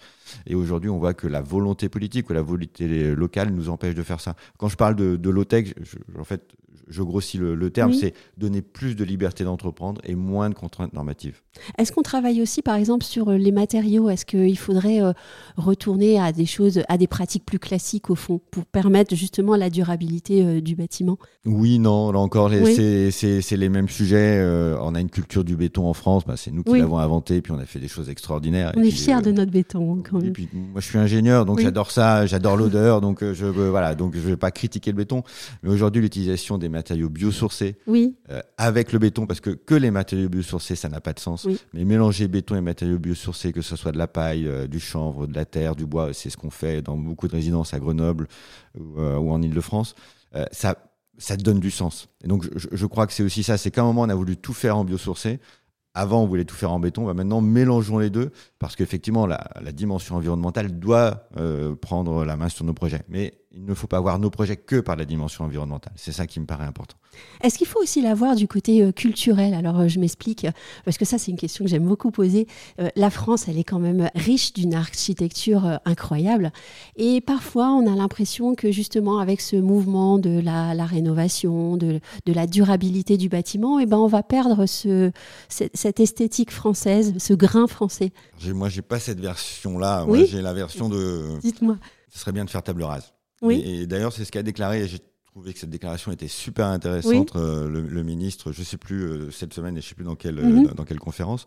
Et 0.46 0.54
aujourd'hui, 0.54 0.88
on 0.88 0.98
voit 0.98 1.12
que 1.12 1.26
la 1.26 1.42
volonté 1.42 1.90
politique 1.90 2.30
ou 2.30 2.32
la 2.32 2.40
volonté 2.40 3.14
locale 3.14 3.50
nous 3.50 3.68
empêche 3.68 3.81
de 3.90 4.02
faire 4.02 4.20
ça. 4.20 4.36
Quand 4.58 4.68
je 4.68 4.76
parle 4.76 4.96
de, 4.96 5.16
de 5.16 5.30
low-tech, 5.30 5.74
en 6.18 6.24
fait, 6.24 6.42
je 6.92 7.02
grossis 7.02 7.38
le, 7.38 7.70
terme, 7.70 7.92
c'est 7.92 8.14
donner 8.36 8.62
plus 8.62 8.94
de 8.94 9.04
liberté 9.04 9.44
d'entreprendre 9.44 10.00
et 10.04 10.14
moins 10.14 10.50
de 10.50 10.54
contraintes 10.54 10.92
normatives. 10.92 11.40
Est-ce 11.78 11.92
qu'on 11.92 12.02
travaille 12.02 12.40
aussi, 12.40 12.62
par 12.62 12.76
exemple, 12.76 13.04
sur 13.04 13.28
euh, 13.28 13.36
les 13.36 13.52
matériaux? 13.52 14.08
Est-ce 14.08 14.24
qu'il 14.24 14.58
faudrait 14.58 15.02
euh, 15.02 15.12
retourner 15.56 16.18
à 16.18 16.32
des 16.32 16.46
choses, 16.46 16.82
à 16.88 16.96
des 16.96 17.06
pratiques 17.06 17.44
plus 17.44 17.58
classiques 17.58 18.10
au 18.10 18.14
fond, 18.14 18.40
pour 18.50 18.64
permettre 18.64 19.14
justement 19.14 19.56
la 19.56 19.70
durabilité 19.70 20.44
euh, 20.44 20.60
du 20.60 20.76
bâtiment? 20.76 21.18
Oui, 21.44 21.78
non, 21.78 22.12
là 22.12 22.18
encore, 22.18 22.50
c'est 22.50 23.56
les 23.56 23.68
mêmes 23.68 23.88
sujets. 23.88 24.42
on 24.80 24.94
a 24.94 25.00
une 25.00 25.10
culture 25.10 25.44
du 25.44 25.56
béton 25.56 25.86
en 25.86 25.94
France, 25.94 26.24
bah, 26.26 26.34
c'est 26.36 26.50
nous 26.50 26.62
qui 26.62 26.78
l'avons 26.78 26.98
inventé, 26.98 27.42
puis 27.42 27.52
on 27.52 27.58
a 27.58 27.66
fait 27.66 27.80
des 27.80 27.88
choses 27.88 28.08
extraordinaires. 28.08 28.72
On 28.76 28.82
est 28.82 28.90
fiers 28.90 29.22
de 29.22 29.32
notre 29.32 29.50
béton, 29.50 29.96
hein, 29.96 30.02
quand 30.08 30.18
même. 30.18 30.28
Et 30.28 30.32
puis, 30.32 30.48
moi, 30.52 30.80
je 30.80 30.86
suis 30.86 30.98
ingénieur, 30.98 31.44
donc 31.44 31.60
j'adore 31.60 31.90
ça, 31.90 32.26
j'adore 32.26 32.56
l'odeur, 32.56 33.00
donc 33.00 33.22
je 33.22 33.46
voilà, 33.46 33.94
donc 33.94 34.14
je 34.14 34.20
vais 34.20 34.36
pas 34.36 34.50
critiquer 34.50 34.90
le 34.90 34.96
béton, 34.96 35.22
mais 35.62 35.70
aujourd'hui, 35.70 36.02
l'utilisation 36.02 36.58
des 36.58 36.68
matériaux 36.68 36.81
biosourcés 36.82 37.76
oui. 37.86 38.16
Euh, 38.30 38.40
avec 38.58 38.92
le 38.92 38.98
béton, 38.98 39.26
parce 39.26 39.40
que 39.40 39.50
que 39.50 39.74
les 39.74 39.90
matériaux 39.90 40.28
biosourcés, 40.28 40.76
ça 40.76 40.88
n'a 40.88 41.00
pas 41.00 41.12
de 41.12 41.20
sens. 41.20 41.46
Mais 41.72 41.84
mélanger 41.84 42.28
béton 42.28 42.56
et 42.56 42.60
matériaux 42.60 42.98
biosourcés, 42.98 43.52
que 43.52 43.62
ce 43.62 43.76
soit 43.76 43.92
de 43.92 43.98
la 43.98 44.06
paille, 44.06 44.46
euh, 44.46 44.66
du 44.66 44.80
chanvre, 44.80 45.26
de 45.26 45.34
la 45.34 45.44
terre, 45.44 45.76
du 45.76 45.86
bois, 45.86 46.12
c'est 46.12 46.30
ce 46.30 46.36
qu'on 46.36 46.50
fait 46.50 46.82
dans 46.82 46.96
beaucoup 46.96 47.28
de 47.28 47.32
résidences 47.32 47.74
à 47.74 47.78
Grenoble 47.78 48.28
ou, 48.78 48.98
euh, 48.98 49.16
en 49.16 49.40
Ile-de-France. 49.42 49.94
ça, 50.50 50.76
ça 51.18 51.36
donne 51.36 51.60
du 51.60 51.70
sens. 51.70 52.08
Et 52.24 52.28
donc, 52.28 52.48
je, 52.56 52.68
je 52.72 52.86
crois 52.86 53.06
que 53.06 53.12
c'est 53.12 53.22
aussi 53.22 53.42
ça. 53.42 53.58
C'est 53.58 53.70
qu'à 53.70 53.82
un 53.82 53.84
moment, 53.84 54.02
on 54.02 54.08
a 54.08 54.14
voulu 54.14 54.36
tout 54.36 54.54
faire 54.54 54.76
en 54.76 54.84
biosourcé. 54.84 55.40
Avant, 55.94 56.22
on 56.22 56.26
voulait 56.26 56.46
tout 56.46 56.54
faire 56.54 56.72
en 56.72 56.80
béton. 56.80 57.04
Bah, 57.04 57.14
maintenant, 57.14 57.40
mélangeons 57.42 57.98
les 57.98 58.08
deux 58.08 58.30
parce 58.58 58.76
qu'effectivement, 58.76 59.26
la, 59.26 59.50
la, 59.60 59.72
dimension 59.72 60.16
environnementale 60.16 60.78
doit 60.78 61.28
euh, 61.36 61.74
prendre 61.74 62.24
la 62.24 62.36
main 62.36 62.48
sur 62.48 62.64
nos 62.64 62.72
projets. 62.72 63.02
Mais 63.08 63.34
il 63.54 63.64
ne 63.64 63.74
faut 63.74 63.86
pas 63.86 64.00
voir 64.00 64.18
nos 64.18 64.30
projets 64.30 64.56
que 64.56 64.80
par 64.80 64.96
la 64.96 65.04
dimension 65.04 65.44
environnementale. 65.44 65.92
C'est 65.96 66.12
ça 66.12 66.26
qui 66.26 66.40
me 66.40 66.46
paraît 66.46 66.64
important. 66.64 66.96
Est-ce 67.42 67.58
qu'il 67.58 67.66
faut 67.66 67.80
aussi 67.80 68.00
la 68.00 68.14
voir 68.14 68.34
du 68.34 68.48
côté 68.48 68.82
euh, 68.82 68.92
culturel? 68.92 69.52
Alors, 69.52 69.80
euh, 69.80 69.88
je 69.88 70.00
m'explique, 70.00 70.46
parce 70.84 70.96
que 70.96 71.04
ça, 71.04 71.18
c'est 71.18 71.30
une 71.30 71.36
question 71.36 71.64
que 71.64 71.70
j'aime 71.70 71.86
beaucoup 71.86 72.10
poser. 72.10 72.46
Euh, 72.80 72.88
la 72.96 73.10
France, 73.10 73.48
elle 73.48 73.58
est 73.58 73.64
quand 73.64 73.78
même 73.78 74.08
riche 74.14 74.54
d'une 74.54 74.74
architecture 74.74 75.78
incroyable. 75.84 76.50
Et 76.96 77.20
parfois, 77.20 77.68
on 77.68 77.92
a 77.92 77.94
l'impression 77.94 78.54
que 78.54 78.72
justement, 78.72 79.18
avec 79.18 79.40
ce 79.42 79.56
mouvement 79.56 80.18
de 80.18 80.40
la, 80.40 80.74
la 80.74 80.86
rénovation, 80.86 81.76
de, 81.76 82.00
de, 82.24 82.32
la 82.32 82.46
durabilité 82.46 83.18
du 83.18 83.28
bâtiment, 83.28 83.78
eh 83.78 83.86
ben, 83.86 83.98
on 83.98 84.06
va 84.06 84.22
perdre 84.22 84.64
ce, 84.64 85.12
cette 85.48 86.00
esthétique 86.00 86.50
française, 86.50 87.14
ce 87.18 87.34
grain 87.34 87.66
français. 87.66 88.12
Moi, 88.46 88.70
j'ai 88.70 88.82
pas 88.82 88.98
cette 88.98 89.20
version-là. 89.20 90.04
Oui 90.08 90.26
j'ai 90.26 90.40
la 90.40 90.54
version 90.54 90.88
de. 90.88 91.38
Dites-moi. 91.40 91.76
Ce 92.08 92.18
serait 92.18 92.32
bien 92.32 92.44
de 92.44 92.50
faire 92.50 92.62
table 92.62 92.82
rase. 92.82 93.12
Oui. 93.42 93.62
Et, 93.64 93.86
d'ailleurs, 93.86 94.12
c'est 94.12 94.24
ce 94.24 94.32
qu'a 94.32 94.42
déclaré, 94.42 94.82
et 94.82 94.88
j'ai 94.88 95.00
trouvé 95.24 95.52
que 95.52 95.58
cette 95.58 95.70
déclaration 95.70 96.12
était 96.12 96.28
super 96.28 96.66
intéressante, 96.66 97.34
euh, 97.36 97.68
le, 97.68 98.02
ministre, 98.02 98.52
je 98.52 98.60
ne 98.60 98.64
sais 98.64 98.76
plus, 98.76 99.02
euh, 99.02 99.30
cette 99.30 99.52
semaine, 99.52 99.76
et 99.76 99.80
je 99.80 99.86
ne 99.86 99.88
sais 99.88 99.94
plus 99.94 100.04
dans 100.04 100.14
quelle, 100.14 100.36
mhm. 100.36 100.68
dans, 100.68 100.84
quelle 100.84 101.00
conférence. 101.00 101.46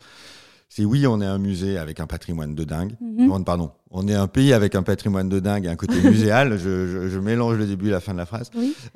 C'est 0.67 0.83
oui, 0.83 1.05
on 1.05 1.21
est 1.21 1.25
un 1.25 1.37
musée 1.37 1.77
avec 1.77 1.99
un 1.99 2.07
patrimoine 2.07 2.55
de 2.55 2.63
dingue. 2.63 2.95
Mhm. 2.99 3.43
Pardon, 3.45 3.71
on 3.91 4.07
est 4.07 4.15
un 4.15 4.27
pays 4.27 4.51
avec 4.51 4.75
un 4.75 4.83
patrimoine 4.83 5.29
de 5.29 5.39
dingue 5.39 5.65
et 5.65 5.69
un 5.69 5.75
côté 5.75 6.01
muséal. 6.03 6.57
je, 6.57 7.07
je, 7.07 7.19
mélange 7.19 7.57
le 7.57 7.67
début 7.67 7.87
et 7.87 7.91
la 7.91 7.99
fin 8.01 8.13
de 8.13 8.17
la 8.17 8.25
phrase. 8.25 8.49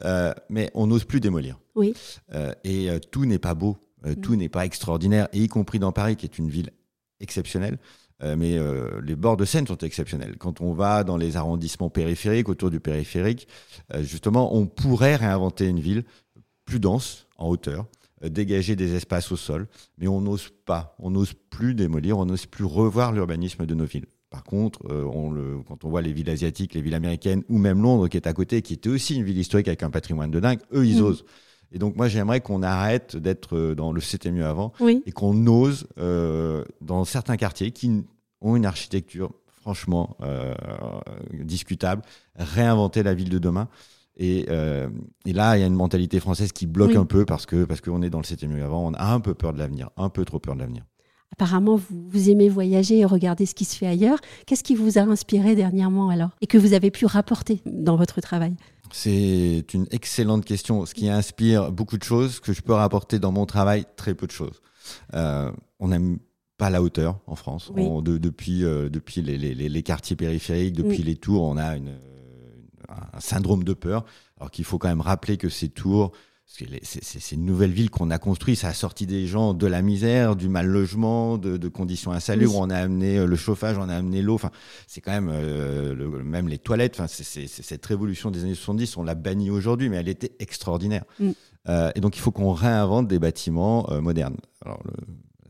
Euh, 0.03 0.33
mais 0.49 0.71
on 0.73 0.87
n'ose 0.87 1.05
plus 1.05 1.19
démolir. 1.19 1.59
Oui. 1.75 1.93
et 2.63 2.89
tout 3.11 3.25
n'est 3.25 3.39
pas 3.39 3.53
beau, 3.53 3.77
mhm. 4.03 4.15
tout 4.15 4.35
n'est 4.35 4.49
pas 4.49 4.65
extraordinaire, 4.65 5.29
et 5.31 5.43
y 5.43 5.47
compris 5.47 5.79
dans 5.79 5.91
Paris, 5.91 6.15
qui 6.15 6.25
est 6.25 6.37
une 6.37 6.49
ville 6.49 6.71
exceptionnelle. 7.21 7.77
Euh, 8.21 8.35
mais 8.37 8.57
euh, 8.57 9.01
les 9.01 9.15
bords 9.15 9.37
de 9.37 9.45
Seine 9.45 9.67
sont 9.67 9.77
exceptionnels. 9.77 10.35
Quand 10.37 10.61
on 10.61 10.73
va 10.73 11.03
dans 11.03 11.17
les 11.17 11.37
arrondissements 11.37 11.89
périphériques, 11.89 12.49
autour 12.49 12.69
du 12.69 12.79
périphérique, 12.79 13.47
euh, 13.93 14.03
justement, 14.03 14.55
on 14.55 14.65
pourrait 14.65 15.15
réinventer 15.15 15.67
une 15.67 15.79
ville 15.79 16.03
plus 16.65 16.79
dense, 16.79 17.27
en 17.37 17.47
hauteur, 17.47 17.87
dégager 18.21 18.75
des 18.75 18.95
espaces 18.95 19.31
au 19.31 19.37
sol, 19.37 19.67
mais 19.97 20.07
on 20.07 20.19
n'ose 20.19 20.49
pas, 20.65 20.95
on 20.99 21.09
n'ose 21.09 21.33
plus 21.49 21.73
démolir, 21.73 22.17
on 22.17 22.25
n'ose 22.25 22.45
plus 22.45 22.65
revoir 22.65 23.13
l'urbanisme 23.13 23.65
de 23.65 23.73
nos 23.73 23.85
villes. 23.85 24.05
Par 24.29 24.43
contre, 24.43 24.79
on 24.91 25.31
le, 25.31 25.59
quand 25.65 25.85
on 25.85 25.89
voit 25.89 26.01
les 26.01 26.11
villes 26.11 26.29
asiatiques, 26.29 26.73
les 26.75 26.81
villes 26.81 26.93
américaines, 26.93 27.43
ou 27.47 27.57
même 27.57 27.81
Londres 27.81 28.09
qui 28.09 28.17
est 28.17 28.27
à 28.27 28.33
côté, 28.33 28.61
qui 28.61 28.73
était 28.73 28.89
aussi 28.89 29.15
une 29.15 29.23
ville 29.23 29.37
historique 29.37 29.69
avec 29.69 29.81
un 29.81 29.89
patrimoine 29.89 30.29
de 30.29 30.39
dingue, 30.39 30.59
eux, 30.73 30.85
ils 30.85 31.01
mmh. 31.01 31.05
osent. 31.05 31.25
Et 31.71 31.79
donc 31.79 31.95
moi, 31.95 32.07
j'aimerais 32.07 32.41
qu'on 32.41 32.63
arrête 32.63 33.15
d'être 33.15 33.73
dans 33.73 33.91
le 33.91 34.01
c'était 34.01 34.31
mieux 34.31 34.45
avant 34.45 34.73
et 35.05 35.11
qu'on 35.11 35.45
ose, 35.47 35.87
euh, 35.99 36.63
dans 36.81 37.05
certains 37.05 37.37
quartiers 37.37 37.71
qui 37.71 38.05
ont 38.41 38.55
une 38.55 38.65
architecture 38.65 39.31
franchement 39.61 40.15
euh, 40.21 40.53
discutable, 41.43 42.01
réinventer 42.35 43.03
la 43.03 43.13
ville 43.13 43.29
de 43.29 43.39
demain. 43.39 43.67
Et, 44.17 44.47
euh, 44.49 44.89
et, 45.25 45.31
là, 45.31 45.57
il 45.57 45.61
y 45.61 45.63
a 45.63 45.67
une 45.67 45.75
mentalité 45.75 46.19
française 46.19 46.51
qui 46.51 46.65
bloque 46.65 46.95
un 46.95 47.05
peu 47.05 47.23
parce 47.23 47.45
que 47.45 47.63
parce 47.63 47.79
qu'on 47.79 48.01
est 48.01 48.09
dans 48.09 48.19
le 48.19 48.25
c'était 48.25 48.47
mieux 48.47 48.63
avant. 48.63 48.85
On 48.85 48.93
a 48.93 49.13
un 49.13 49.19
peu 49.21 49.33
peur 49.33 49.53
de 49.53 49.59
l'avenir, 49.59 49.89
un 49.95 50.09
peu 50.09 50.25
trop 50.25 50.39
peur 50.39 50.55
de 50.55 50.59
l'avenir. 50.59 50.83
Apparemment, 51.31 51.75
vous, 51.75 52.07
vous, 52.09 52.29
aimez 52.29 52.49
voyager 52.49 52.99
et 52.99 53.05
regarder 53.05 53.45
ce 53.45 53.53
qui 53.53 53.63
se 53.63 53.77
fait 53.77 53.87
ailleurs. 53.87 54.19
Qu'est-ce 54.45 54.63
qui 54.63 54.75
vous 54.75 54.97
a 54.97 55.01
inspiré 55.01 55.55
dernièrement 55.55 56.09
alors? 56.09 56.31
Et 56.41 56.47
que 56.47 56.57
vous 56.57 56.73
avez 56.73 56.91
pu 56.91 57.05
rapporter 57.05 57.61
dans 57.65 57.95
votre 57.95 58.19
travail? 58.19 58.55
C'est 58.91 59.65
une 59.73 59.87
excellente 59.91 60.45
question. 60.45 60.85
Ce 60.85 60.93
qui 60.93 61.09
inspire 61.09 61.71
beaucoup 61.71 61.97
de 61.97 62.03
choses, 62.03 62.39
que 62.39 62.53
je 62.53 62.61
peux 62.61 62.73
rapporter 62.73 63.19
dans 63.19 63.31
mon 63.31 63.45
travail, 63.45 63.85
très 63.95 64.13
peu 64.13 64.27
de 64.27 64.31
choses. 64.31 64.61
Euh, 65.13 65.51
on 65.79 65.89
n'aime 65.89 66.19
pas 66.57 66.69
la 66.69 66.81
hauteur 66.81 67.19
en 67.27 67.35
France. 67.35 67.71
depuis 67.75 68.63
euh, 68.63 68.89
depuis 68.89 69.21
les, 69.21 69.37
les, 69.37 69.53
les, 69.53 69.83
quartiers 69.83 70.15
périphériques, 70.15 70.75
depuis 70.75 71.03
les 71.03 71.15
tours, 71.15 71.43
on 71.43 71.57
a 71.57 71.77
une, 71.77 71.97
un 72.89 73.19
syndrome 73.19 73.63
de 73.63 73.73
peur. 73.73 74.05
Alors 74.37 74.51
qu'il 74.51 74.65
faut 74.65 74.77
quand 74.77 74.87
même 74.87 75.01
rappeler 75.01 75.37
que 75.37 75.49
ces 75.49 75.69
tours, 75.69 76.11
c'est 76.51 77.35
une 77.35 77.45
nouvelle 77.45 77.71
ville 77.71 77.89
qu'on 77.89 78.09
a 78.09 78.17
construite, 78.17 78.57
ça 78.57 78.69
a 78.69 78.73
sorti 78.73 79.05
des 79.05 79.27
gens 79.27 79.53
de 79.53 79.67
la 79.67 79.81
misère, 79.81 80.35
du 80.35 80.49
mal 80.49 80.65
logement, 80.65 81.37
de, 81.37 81.57
de 81.57 81.67
conditions 81.69 82.11
insalubres. 82.11 82.57
On 82.57 82.69
a 82.69 82.77
amené 82.77 83.19
euh, 83.19 83.25
le 83.27 83.35
chauffage, 83.35 83.77
on 83.77 83.87
a 83.87 83.95
amené 83.95 84.21
l'eau. 84.21 84.33
Enfin, 84.33 84.51
c'est 84.87 84.99
quand 84.99 85.11
même 85.11 85.29
euh, 85.31 85.93
le, 85.93 86.09
même 86.23 86.47
les 86.47 86.57
toilettes. 86.57 86.99
Enfin, 86.99 87.07
c'est 87.07 87.47
cette 87.47 87.85
révolution 87.85 88.31
des 88.31 88.43
années 88.43 88.55
70, 88.55 88.97
on 88.97 89.03
l'a 89.03 89.15
bannie 89.15 89.51
aujourd'hui, 89.51 89.89
mais 89.89 89.97
elle 89.97 90.09
était 90.09 90.33
extraordinaire. 90.39 91.05
Mm. 91.19 91.29
Euh, 91.67 91.91
et 91.95 92.01
donc, 92.01 92.17
il 92.17 92.19
faut 92.19 92.31
qu'on 92.31 92.51
réinvente 92.51 93.07
des 93.07 93.19
bâtiments 93.19 93.89
euh, 93.91 94.01
modernes. 94.01 94.37
Alors, 94.65 94.79
le, 94.85 94.91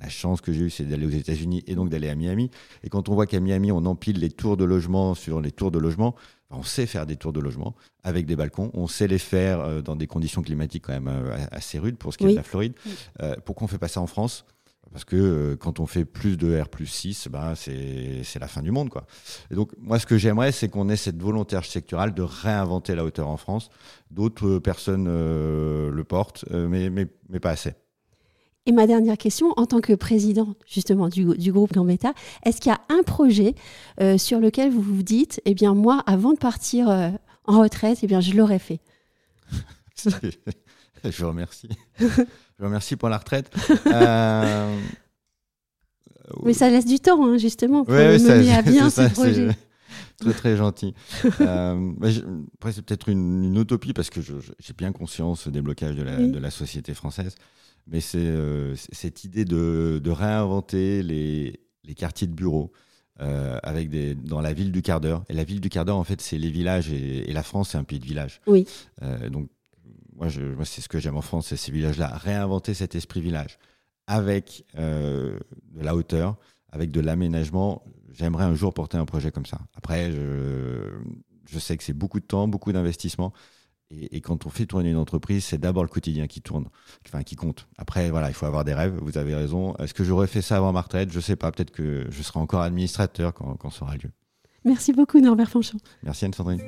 la 0.01 0.09
chance 0.09 0.41
que 0.41 0.53
j'ai 0.53 0.61
eue, 0.61 0.69
c'est 0.69 0.85
d'aller 0.85 1.05
aux 1.05 1.09
États-Unis 1.09 1.63
et 1.67 1.75
donc 1.75 1.89
d'aller 1.89 2.09
à 2.09 2.15
Miami. 2.15 2.49
Et 2.83 2.89
quand 2.89 3.09
on 3.09 3.15
voit 3.15 3.25
qu'à 3.25 3.39
Miami, 3.39 3.71
on 3.71 3.85
empile 3.85 4.19
les 4.19 4.29
tours 4.29 4.57
de 4.57 4.63
logement 4.63 5.13
sur 5.13 5.41
les 5.41 5.51
tours 5.51 5.71
de 5.71 5.79
logement, 5.79 6.15
on 6.51 6.63
sait 6.63 6.85
faire 6.85 7.05
des 7.05 7.15
tours 7.15 7.33
de 7.33 7.39
logement 7.39 7.75
avec 8.03 8.25
des 8.25 8.35
balcons. 8.35 8.71
On 8.73 8.87
sait 8.87 9.07
les 9.07 9.19
faire 9.19 9.59
euh, 9.59 9.81
dans 9.81 9.95
des 9.95 10.07
conditions 10.07 10.41
climatiques 10.41 10.85
quand 10.85 10.93
même 10.93 11.07
euh, 11.07 11.37
assez 11.51 11.79
rudes 11.79 11.97
pour 11.97 12.13
ce 12.13 12.17
qui 12.17 12.25
est 12.25 12.31
de 12.31 12.35
la 12.35 12.43
Floride. 12.43 12.73
Euh, 13.21 13.35
pourquoi 13.45 13.65
on 13.65 13.67
fait 13.67 13.77
pas 13.77 13.87
ça 13.87 14.01
en 14.01 14.07
France? 14.07 14.45
Parce 14.91 15.05
que 15.05 15.53
quand 15.59 15.79
on 15.79 15.85
fait 15.85 16.03
plus 16.03 16.35
de 16.35 16.59
R 16.59 16.67
plus 16.67 16.87
6, 16.87 17.27
ben 17.27 17.53
c'est 17.53 18.39
la 18.39 18.47
fin 18.47 18.63
du 18.63 18.71
monde. 18.71 18.89
Quoi. 18.89 19.05
Et 19.51 19.55
donc, 19.55 19.69
moi, 19.77 19.99
ce 19.99 20.07
que 20.07 20.17
j'aimerais, 20.17 20.51
c'est 20.51 20.67
qu'on 20.67 20.89
ait 20.89 20.95
cette 20.95 21.21
volonté 21.21 21.55
architecturale 21.55 22.15
de 22.15 22.23
réinventer 22.23 22.95
la 22.95 23.05
hauteur 23.05 23.27
en 23.27 23.37
France. 23.37 23.69
D'autres 24.09 24.57
personnes 24.57 25.05
le 25.05 26.03
portent, 26.05 26.43
mais, 26.51 26.89
mais, 26.89 27.05
mais 27.29 27.39
pas 27.39 27.51
assez. 27.51 27.75
Et 28.65 28.71
ma 28.71 28.87
dernière 28.87 29.17
question, 29.17 29.53
en 29.57 29.65
tant 29.65 29.79
que 29.81 29.93
président 29.93 30.55
justement 30.67 31.09
du, 31.09 31.51
groupe 31.51 31.73
Gambetta, 31.73 32.13
est-ce 32.43 32.61
qu'il 32.61 32.71
y 32.71 32.75
a 32.75 32.81
un 32.89 33.03
projet 33.03 33.55
euh, 34.01 34.17
sur 34.17 34.39
lequel 34.39 34.71
vous 34.71 34.81
vous 34.81 35.03
dites, 35.03 35.41
eh 35.45 35.53
bien 35.53 35.73
moi, 35.73 36.03
avant 36.05 36.33
de 36.33 36.37
partir 36.37 36.89
euh, 36.89 37.09
en 37.45 37.61
retraite, 37.61 37.99
eh 38.03 38.07
bien 38.07 38.19
je 38.19 38.33
l'aurais 38.33 38.59
fait? 38.59 38.79
Je 41.03 41.23
vous 41.23 41.29
remercie. 41.29 41.69
je 41.99 42.05
vous 42.05 42.65
remercie 42.65 42.97
pour 42.97 43.09
la 43.09 43.17
retraite. 43.17 43.49
Euh, 46.31 46.45
Mais 46.45 46.53
ça 46.53 46.69
laisse 46.69 46.85
du 46.85 46.99
temps, 46.99 47.25
hein, 47.25 47.37
justement, 47.37 47.83
pour 47.83 47.95
mener 47.95 48.53
à 48.53 48.61
bien 48.61 48.89
ce 48.91 49.09
projet. 49.09 49.49
Très 50.19 50.33
très 50.33 50.57
gentil. 50.57 50.93
après, 51.23 52.71
c'est 52.71 52.83
peut-être 52.83 53.09
une, 53.09 53.55
utopie 53.55 53.93
parce 53.93 54.11
que 54.11 54.21
j'ai 54.21 54.73
bien 54.77 54.91
conscience 54.91 55.47
des 55.47 55.61
blocages 55.61 55.95
de 55.95 56.03
la, 56.03 56.17
de 56.17 56.37
la 56.37 56.51
société 56.51 56.93
française 56.93 57.33
mais 57.89 58.01
c'est 58.01 58.17
euh, 58.19 58.75
cette 58.75 59.23
idée 59.23 59.45
de, 59.45 60.01
réinventer 60.09 61.03
les, 61.03 61.59
quartiers 61.95 62.27
de 62.27 62.33
bureaux 62.33 62.71
euh, 63.19 63.59
avec 63.63 63.89
des, 63.89 64.13
dans 64.15 64.41
la 64.41 64.53
ville 64.53 64.71
du 64.71 64.81
quart 64.81 65.01
d'heure. 65.01 65.23
Et 65.27 65.33
la 65.33 65.43
ville 65.43 65.59
du 65.59 65.69
quart 65.69 65.85
d'heure, 65.85 65.97
en 65.97 66.03
fait, 66.03 66.21
c'est 66.21 66.37
les 66.37 66.51
villages 66.51 66.91
et, 66.91 67.31
la 67.33 67.43
France, 67.43 67.69
c'est 67.71 67.77
un 67.77 67.83
pays 67.83 67.99
de 67.99 68.05
villages. 68.05 68.41
Oui. 68.47 68.67
Euh, 69.01 69.29
donc, 69.29 69.49
moi, 70.15 70.27
moi 70.55 70.65
c'est 70.65 70.81
ce 70.81 70.89
que 70.89 70.99
j'aime 70.99 71.17
en 71.17 71.21
France, 71.21 71.47
c'est 71.47 71.57
ces 71.57 71.71
villages-là. 71.71 72.15
Réinventer 72.15 72.73
cet 72.73 72.95
esprit 72.95 73.21
village 73.21 73.57
avec 74.07 74.65
de 74.75 75.39
la 75.75 75.95
hauteur, 75.95 76.37
avec 76.71 76.91
de 76.91 76.99
l'aménagement. 76.99 77.83
J'aimerais 78.11 78.43
un 78.43 78.55
jour 78.55 78.73
porter 78.73 78.97
un 78.97 79.05
projet 79.05 79.29
comme 79.29 79.45
ça. 79.45 79.59
Après, 79.75 80.11
je, 80.11 80.99
je 81.47 81.59
sais 81.59 81.77
que 81.77 81.83
c'est 81.83 81.93
beaucoup 81.93 82.19
de 82.19 82.25
temps, 82.25 82.47
beaucoup 82.47 82.71
d'investissement. 82.71 83.33
Et, 83.91 84.21
quand 84.21 84.45
on 84.45 84.49
fait 84.49 84.67
tourner 84.67 84.91
une 84.91 84.97
entreprise, 84.97 85.45
c'est 85.45 85.57
d'abord 85.57 85.83
le 85.83 85.89
quotidien 85.89 86.27
qui 86.27 86.41
tourne, 86.41 86.65
enfin 87.07 87.23
qui 87.23 87.35
compte. 87.35 87.67
Après, 87.77 88.11
voilà, 88.11 88.29
il 88.29 88.33
faut 88.35 88.45
avoir 88.45 88.63
des 88.63 88.75
rêves. 88.75 88.95
Vous 89.01 89.17
avez 89.17 89.33
raison. 89.33 89.75
Est-ce 89.77 89.95
que 89.95 90.03
j'aurais 90.03 90.27
fait 90.27 90.43
ça 90.43 90.57
avant 90.57 90.71
ma 90.71 90.81
retraite? 90.81 91.11
Je 91.11 91.19
sais 91.19 91.35
pas. 91.35 91.51
Peut-être 91.51 91.71
que 91.71 92.05
je 92.09 92.21
serai 92.21 92.39
encore 92.39 92.61
administrateur 92.61 93.33
quand, 93.33 93.55
quand 93.55 93.71
ça 93.71 93.85
aura 93.85 93.95
lieu. 93.95 94.11
Merci 94.63 94.93
beaucoup, 94.93 95.19
Norbert 95.19 95.49
Fanchon. 95.49 95.77
Merci 96.03 96.25
Anne-Sandrine. 96.25 96.61